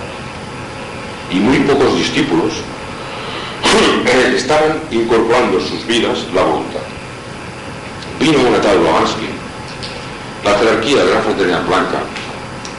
[1.31, 2.53] Y muy pocos discípulos
[4.37, 6.81] estaban incorporando en sus vidas la voluntad.
[8.21, 9.29] Vino una tal Blavatsky,
[10.45, 12.01] la jerarquía de la fraternidad blanca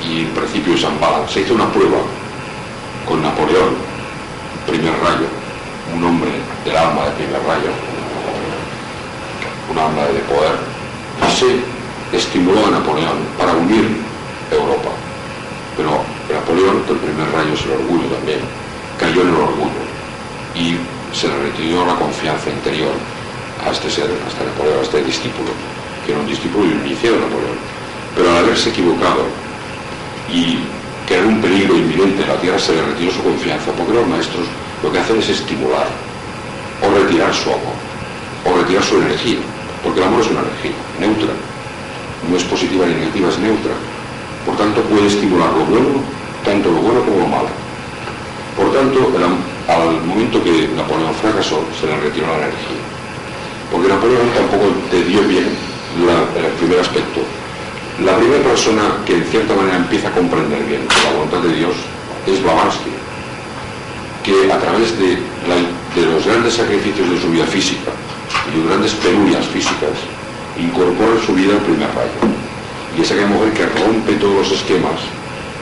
[0.08, 1.98] y el principio de San Balan, se hizo una prueba
[3.08, 3.76] con Napoleón,
[4.68, 5.39] primer rayo,
[5.96, 6.32] un hombre
[6.66, 7.72] del alma de primer rayo,
[9.72, 10.58] un alma de poder,
[11.40, 13.98] se estimuló a Napoleón para unir
[14.52, 14.92] Europa.
[15.78, 18.40] Pero Napoleón, el primer rayo es el orgullo también,
[19.00, 19.84] cayó en el orgullo
[20.56, 20.76] y
[21.16, 22.92] se le retiró la confianza interior
[23.66, 25.52] a este ser, a este Napoleón, a este discípulo,
[26.06, 27.58] que era un discípulo y un iniciado de Napoleón.
[28.16, 29.24] Pero al haberse equivocado
[30.34, 30.60] y
[31.08, 34.46] que era un peligro inminente, la tierra se le retiró su confianza, porque los maestros
[34.84, 35.88] lo que hacen es estimular
[36.82, 37.76] o retirar su amor,
[38.46, 39.40] o retirar su energía,
[39.84, 41.34] porque el amor es una energía neutra,
[42.30, 43.74] no es positiva ni negativa, es neutra.
[44.46, 46.02] Por tanto, puede estimular lo bueno,
[46.46, 47.50] tanto lo bueno como lo malo.
[48.56, 49.12] Por tanto,
[49.68, 52.84] al momento que Napoleón fracasó, se le retiró la energía.
[53.72, 57.22] Porque Napoleón tampoco te dio bien el primer aspecto.
[58.04, 61.76] La primera persona que en cierta manera empieza a comprender bien la voluntad de Dios
[62.26, 62.92] es Blavatsky,
[64.30, 65.18] que a través de,
[66.06, 67.90] los grandes sacrificios de su vida física
[68.46, 69.98] y de grandes penurias físicas,
[70.58, 72.22] incorpora su vida el primer rayo.
[72.96, 75.02] Y es aquella mujer que rompe todos los esquemas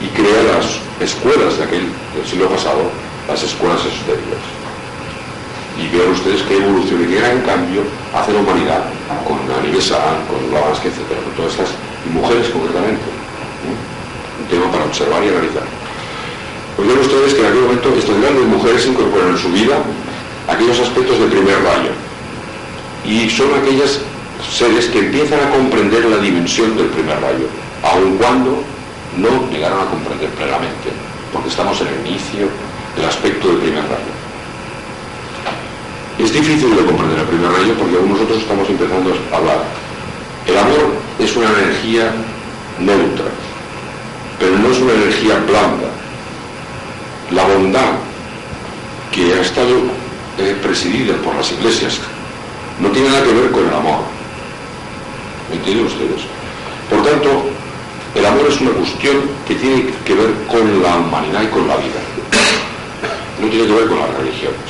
[0.04, 1.84] y crea las escuelas de aquel
[2.28, 2.92] siglo pasado,
[3.26, 4.44] las escuelas esotéricas.
[5.80, 8.84] Y vean ustedes qué evolución y qué gran cambio hace la humanidad
[9.24, 11.08] con Aníbal Sagan, con Blavatsky, etc.
[11.24, 11.70] Con todas estas
[12.12, 13.06] mujeres concretamente.
[13.64, 15.77] Un tema para observar y analizar.
[16.78, 19.82] Pues ven ustedes que en aquel momento estas grandes mujeres incorporan en su vida
[20.46, 21.90] aquellos aspectos de primer rayo.
[23.04, 23.98] Y son aquellas
[24.46, 27.50] seres que empiezan a comprender la dimensión del primer rayo,
[27.82, 28.62] aun cuando
[29.16, 30.94] no llegaron a comprender plenamente,
[31.32, 32.46] porque estamos en el inicio
[32.94, 34.14] del aspecto del primer rayo.
[36.16, 39.64] Es difícil de comprender el primer rayo porque aún nosotros estamos empezando a hablar.
[40.46, 42.14] El amor es una energía
[42.78, 43.26] neutra,
[44.38, 45.97] pero no es una energía blanda.
[47.30, 47.92] La bondad
[49.12, 49.76] que ha estado
[50.38, 52.00] eh, presidida por las iglesias
[52.80, 54.00] no tiene nada que ver con el amor.
[55.50, 56.22] ¿Me entienden ustedes?
[56.88, 57.50] Por tanto,
[58.14, 59.16] el amor es una cuestión
[59.46, 62.00] que tiene que ver con la humanidad y con la vida.
[63.42, 64.68] No tiene que ver con las religiones.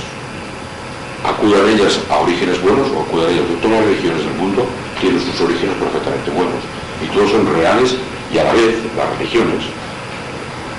[1.25, 4.67] Acudan ellas a orígenes buenos o acudan ellas de todas las religiones del mundo,
[5.01, 6.59] tienen sus orígenes perfectamente buenos.
[7.05, 7.95] Y todos son reales
[8.35, 9.63] y a la vez las religiones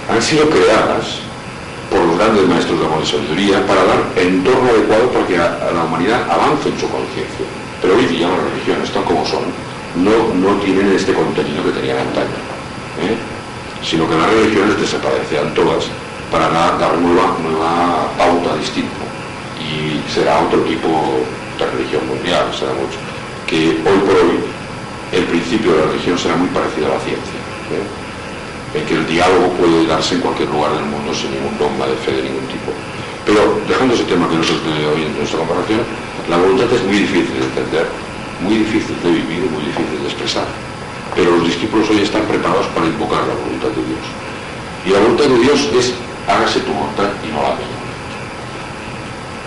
[0.10, 1.29] han sido creadas
[1.90, 5.84] por los grandes maestros de amor y sabiduría para dar entorno adecuado para que la
[5.84, 7.46] humanidad avance en su conciencia.
[7.82, 9.44] Pero hoy día las religiones, tal como son,
[9.96, 12.38] no, no tienen este contenido que tenían antaño,
[13.02, 13.18] ¿eh?
[13.82, 15.86] sino que las religiones desaparecerán todas
[16.32, 19.10] para dar, dar nueva, nueva pauta distinta
[19.58, 20.88] y será otro tipo
[21.58, 22.98] de religión mundial, será mucho,
[23.48, 24.40] que hoy por hoy
[25.12, 27.40] el principio de la religión será muy parecido a la ciencia.
[27.74, 27.99] ¿eh?
[28.74, 31.96] En que el diálogo puede darse en cualquier lugar del mundo sin ningún dogma de
[32.06, 32.70] fe de ningún tipo.
[33.26, 35.82] Pero dejando ese tema que no es el hoy en nuestra comparación,
[36.30, 37.88] la voluntad es muy difícil de entender,
[38.42, 40.46] muy difícil de vivir muy difícil de expresar.
[41.16, 44.06] Pero los discípulos hoy están preparados para invocar la voluntad de Dios.
[44.86, 45.94] Y la voluntad de Dios es
[46.30, 47.80] hágase tu voluntad y no la mía.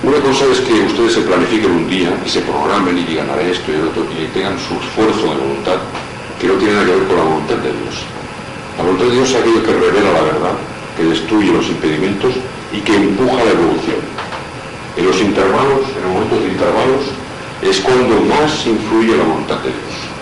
[0.03, 3.53] Una cosa es que ustedes se planifiquen un día y se programen y digan haré
[3.53, 5.79] esto y el otro y tengan su esfuerzo de voluntad
[6.41, 8.03] que no tiene nada que ver con la voluntad de Dios.
[8.77, 10.55] La voluntad de Dios es aquello que revela la verdad,
[10.97, 12.35] que destruye los impedimentos
[12.73, 14.01] y que empuja la evolución.
[14.97, 17.05] En los intervalos, en los momentos de intervalos,
[17.62, 20.12] es cuando más influye la voluntad de Dios.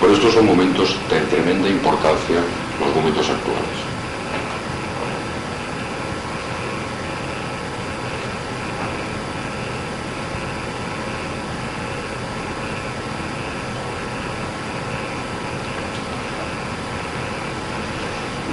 [0.00, 2.36] Por esto son momentos de tremenda importancia,
[2.78, 3.90] los momentos actuales.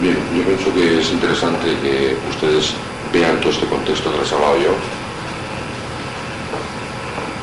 [0.02, 2.74] Bien, yo pienso que que es interesante que ustedes
[3.14, 4.74] vean todo este contexto que les he hablado yo.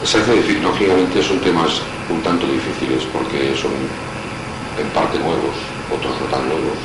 [0.02, 1.80] Se hace lógicamente son temas
[2.10, 3.70] un tanto difíciles porque son
[4.82, 5.54] en parte nuevos,
[5.94, 6.76] otros no tan nuevos,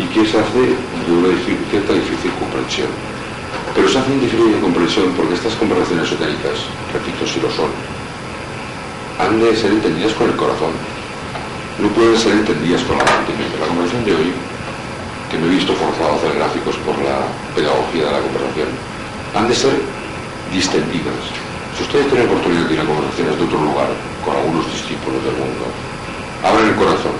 [0.00, 1.28] y que se hace de una
[1.70, 2.88] cierta difícil comprensión.
[3.74, 6.64] Pero se hace difícil de comprensión porque estas conversaciones esotéricas,
[6.96, 7.68] repito, si lo son,
[9.20, 10.72] han de ser entendidas con el corazón.
[11.78, 13.36] No pueden ser entendidas con la mente.
[13.60, 14.32] La conversación de hoy,
[15.30, 18.68] que me he visto forzado a hacer gráficos por la pedagogía de la conversación,
[19.34, 19.74] han de ser
[20.52, 21.20] distendidas.
[21.76, 23.90] Si ustedes tienen oportunidad de ir a conversaciones de otro lugar,
[24.24, 25.64] con algunos discípulos del mundo,
[26.42, 27.16] abran el corazón.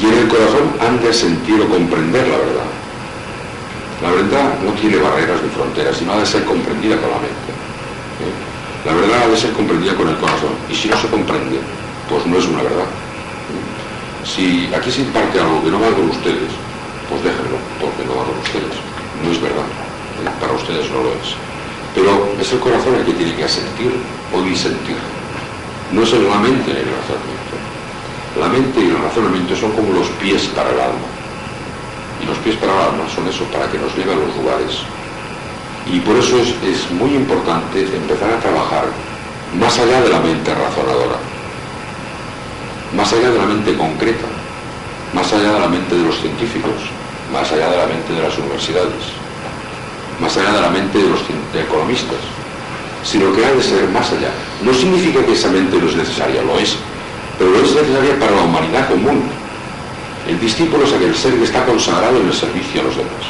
[0.00, 2.70] Y en el corazón han de sentir o comprender la verdad.
[4.00, 7.50] La verdad no tiene barreras ni fronteras, sino ha de ser comprendida con la mente.
[8.22, 8.34] ¿eh?
[8.86, 10.54] La verdad ha de ser comprendida con el corazón.
[10.70, 11.58] Y si no se comprende,
[12.08, 12.86] pues no es una verdad.
[14.24, 16.52] Si aquí se imparte algo que no va con ustedes,
[17.08, 18.76] pues déjenlo, porque no va con ustedes.
[19.24, 19.68] No es verdad.
[20.22, 20.30] ¿eh?
[20.40, 21.34] Para ustedes no lo es.
[21.94, 23.92] Pero es el corazón el que tiene que asentir
[24.32, 25.00] o disentir.
[25.92, 27.56] No es la mente el razonamiento.
[28.38, 31.08] La mente y el razonamiento son como los pies para el alma
[32.22, 34.82] y los pies para el alma son eso, para que nos lleve a los lugares.
[35.86, 38.84] Y por eso es, es muy importante empezar a trabajar
[39.58, 41.16] más allá de la mente razonadora,
[42.94, 44.26] más allá de la mente concreta,
[45.14, 46.74] más allá de la mente de los científicos,
[47.32, 49.04] más allá de la mente de las universidades,
[50.20, 51.20] más allá de la mente de los
[51.54, 52.18] economistas,
[53.04, 54.30] sino que ha de ser más allá.
[54.62, 56.76] No significa que esa mente no es necesaria, lo es,
[57.38, 59.22] pero no es necesaria para la humanidad común,
[60.28, 63.24] el discípulo es aquel ser que está consagrado en el servicio a los demás.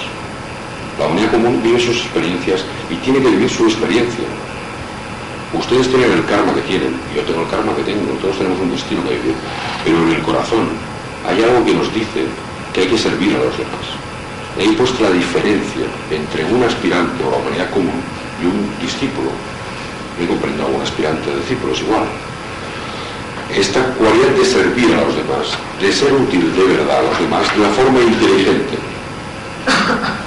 [0.99, 4.25] La unidad común vive sus experiencias y tiene que vivir su experiencia.
[5.53, 8.73] Ustedes tienen el karma que tienen, yo tengo el karma que tengo, todos tenemos un
[8.73, 9.35] destino que vivir,
[9.85, 10.67] pero en el corazón
[11.27, 12.27] hay algo que nos dice
[12.79, 13.87] hay que servir a los demás.
[14.59, 18.01] Ahí puesta la diferencia entre un aspirante o la humanidad común
[18.43, 19.31] y un discípulo.
[20.19, 22.07] Me comprendo a un aspirante de discípulos igual
[23.55, 27.55] esta cualidad de servir a los demás, de ser útil de verdad a los demás
[27.55, 28.79] de una forma inteligente.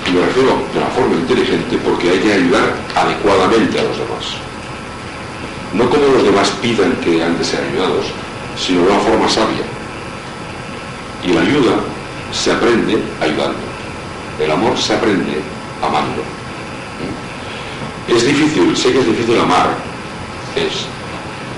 [0.08, 4.26] Y me refiero de una forma inteligente porque hay que ayudar adecuadamente a los demás.
[5.74, 8.08] No como los demás pidan que han de ser ayudados,
[8.58, 9.64] sino de una forma sabia.
[11.24, 11.76] Y la ayuda
[12.32, 13.60] se aprende ayudando.
[14.40, 15.42] El amor se aprende
[15.82, 16.24] amando.
[18.08, 19.76] Es difícil, sé que es difícil amar.
[20.56, 20.86] Es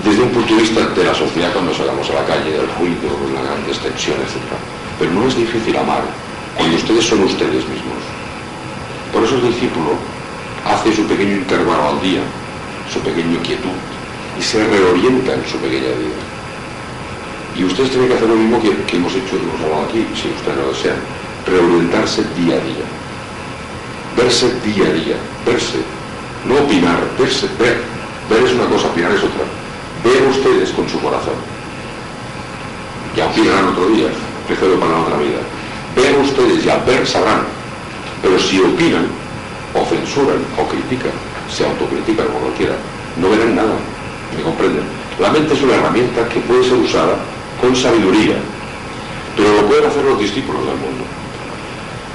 [0.04, 3.08] desde un punto de vista de la sociedad cuando salgamos a la calle, del ruido,
[3.34, 4.36] la gran extensión, etc.
[4.98, 6.02] Pero no es difícil amar
[6.56, 8.02] cuando ustedes son ustedes mismos.
[9.12, 9.96] Por eso el discípulo
[10.66, 12.20] hace su pequeño intervalo al día,
[12.92, 13.78] su pequeño quietud,
[14.38, 16.33] y se reorienta en su pequeña vida.
[17.56, 20.56] Y ustedes tienen que hacer lo mismo que, hemos hecho, hemos hablado aquí, si ustedes
[20.58, 20.96] lo desean,
[21.46, 22.86] reorientarse día a día.
[24.16, 25.78] Verse día a día, verse,
[26.46, 27.78] no opinar, verse, ver.
[28.30, 29.44] Ver es una cosa, opinar es otra
[30.02, 31.34] Vean ustedes con su corazón.
[33.16, 34.08] Ya opinarán otro día,
[34.46, 35.38] prefiero para otra vida.
[35.94, 37.42] Vean ustedes y al ver sabrán.
[38.22, 39.06] Pero si opinan,
[39.74, 41.12] o censuran, o critican,
[41.50, 42.78] se autocritican como quieran,
[43.20, 43.76] no verán nada.
[44.36, 44.82] ¿Me comprenden?
[45.20, 47.16] La mente es una herramienta que puede ser usada
[47.60, 48.36] con sabiduría,
[49.36, 51.04] pero lo pueden hacer los discípulos del mundo.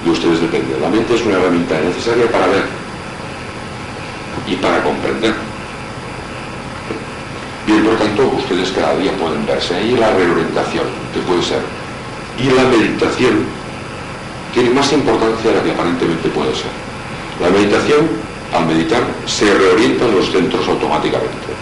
[0.06, 0.82] Y ustedes dependen.
[0.82, 2.64] La mente es una herramienta necesaria para ver
[4.48, 5.34] y para comprender.
[7.68, 11.62] Bien, por tanto, ustedes cada día pueden verse ahí la reorientación, que puede ser.
[12.40, 13.46] Y la meditación
[14.54, 16.72] tiene más importancia de la que aparentemente puede ser.
[17.42, 18.08] La meditación,
[18.54, 21.54] al meditar, se reorientan los centros automáticamente.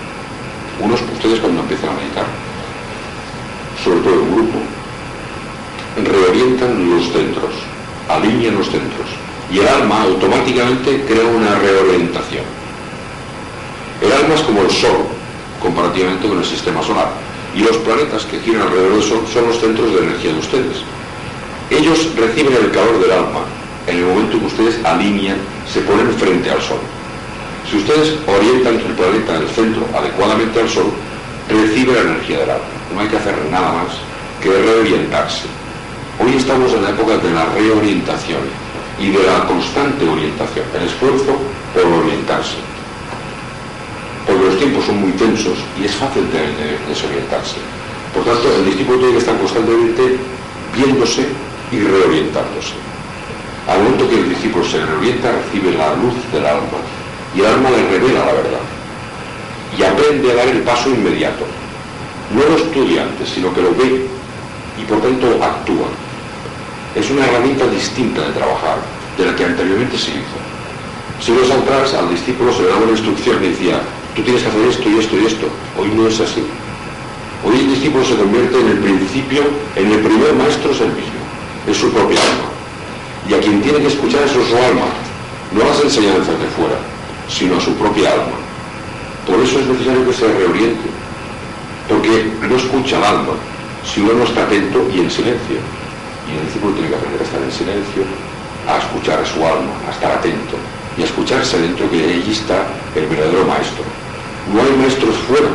[0.79, 2.25] Unos, ustedes cuando empiezan a meditar,
[3.87, 4.59] sobre todo en grupo,
[6.03, 7.53] reorientan los centros,
[8.09, 9.07] alinean los centros.
[9.49, 12.43] Y el alma automáticamente crea una reorientación.
[14.01, 15.07] El alma es como el sol,
[15.61, 17.07] comparativamente con el sistema solar.
[17.55, 20.77] Y los planetas que giran alrededor del Sol son los centros de energía de ustedes.
[21.71, 23.45] Ellos reciben el calor del alma
[23.87, 26.77] en el momento que ustedes alinean, se ponen frente al Sol.
[27.71, 30.91] Si ustedes orientan el planeta del centro adecuadamente al Sol,
[31.49, 32.76] recibe la energía del alma.
[32.93, 33.93] No hay que hacer nada más
[34.41, 35.45] que reorientarse.
[36.23, 38.41] Hoy estamos en la época de la reorientación
[38.99, 41.37] y de la constante orientación, el esfuerzo
[41.73, 42.57] por orientarse
[44.27, 47.55] porque los tiempos son muy tensos y es fácil de, desorientarse.
[48.13, 50.17] Por tanto, el discípulo tiene que estar constantemente
[50.75, 51.25] viéndose
[51.71, 52.75] y reorientándose.
[53.67, 56.79] Al momento que el discípulo se reorienta, recibe la luz del alma
[57.35, 58.65] y el alma le revela la verdad
[59.77, 61.45] y aprende a dar el paso inmediato.
[62.33, 64.05] No lo estudia antes, sino que lo ve
[64.77, 65.87] y por tanto actúa.
[66.95, 68.79] es una herramienta distinta de trabajar
[69.17, 70.37] de la que anteriormente se hizo.
[71.21, 73.81] Siglos atrás al discípulo se le daba una instrucción y decía,
[74.15, 75.47] tú tienes que hacer esto y esto y esto.
[75.79, 76.43] Hoy no es así.
[77.45, 79.43] Hoy el discípulo se convierte en el principio,
[79.75, 81.21] en el primer maestro es el mismo,
[81.67, 82.49] es su propia alma.
[83.29, 84.89] Y a quien tiene que escuchar es su alma,
[85.53, 86.77] no las enseñanzas de fuera,
[87.29, 88.37] sino a su propia alma.
[89.25, 90.89] Por eso es necesario que se reoriente,
[91.87, 93.33] porque no escucha al alma,
[93.83, 95.57] si uno no está atento y en silencio.
[96.27, 98.03] Y el discípulo tiene que aprender a estar en silencio,
[98.67, 100.59] a escuchar a su alma, a estar atento
[100.97, 103.83] y a escucharse dentro que allí está el verdadero maestro.
[104.51, 105.47] No hay maestros fuera,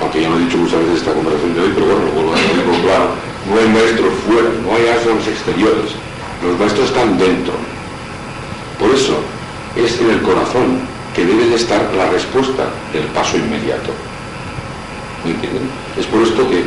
[0.00, 2.32] aunque ya lo he dicho muchas veces esta conversación de hoy, pero bueno, lo vuelvo
[2.32, 3.06] a decir claro,
[3.46, 5.94] no hay maestros fuera, no hay asnos exteriores,
[6.42, 7.54] los maestros están dentro.
[8.78, 9.18] Por eso
[9.76, 10.80] es en el corazón
[11.14, 13.90] que debe de estar la respuesta del paso inmediato.
[15.24, 15.68] ¿Me entienden?
[15.98, 16.64] Es por esto que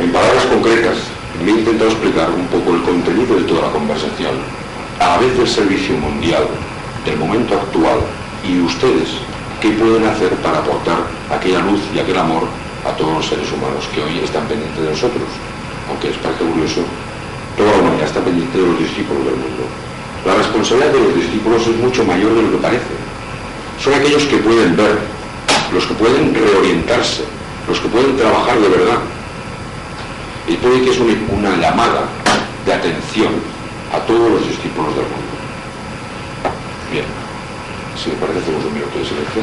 [0.00, 0.96] en palabras concretas,
[1.44, 4.40] me he intentado explicar un poco el contenido de toda la conversación,
[4.98, 6.48] a la vez del servicio mundial,
[7.04, 8.00] del momento actual,
[8.42, 9.20] y ustedes,
[9.60, 10.96] qué pueden hacer para aportar
[11.30, 12.48] aquella luz y aquel amor
[12.88, 15.28] a todos los seres humanos que hoy están pendientes de nosotros.
[15.90, 16.80] Aunque es parte curioso,
[17.56, 19.68] toda la humanidad está pendiente de los discípulos del mundo.
[20.24, 22.96] La responsabilidad de los discípulos es mucho mayor de lo que parece.
[23.78, 24.98] Son aquellos que pueden ver,
[25.74, 27.24] los que pueden reorientarse,
[27.68, 28.98] los que pueden trabajar de verdad,
[30.48, 32.08] y puede que es una, llamada
[32.66, 33.32] de atención
[33.92, 35.32] a todos los discípulos del mundo.
[36.90, 37.04] Bien,
[38.02, 39.42] si me parece hacemos un minuto de silencio.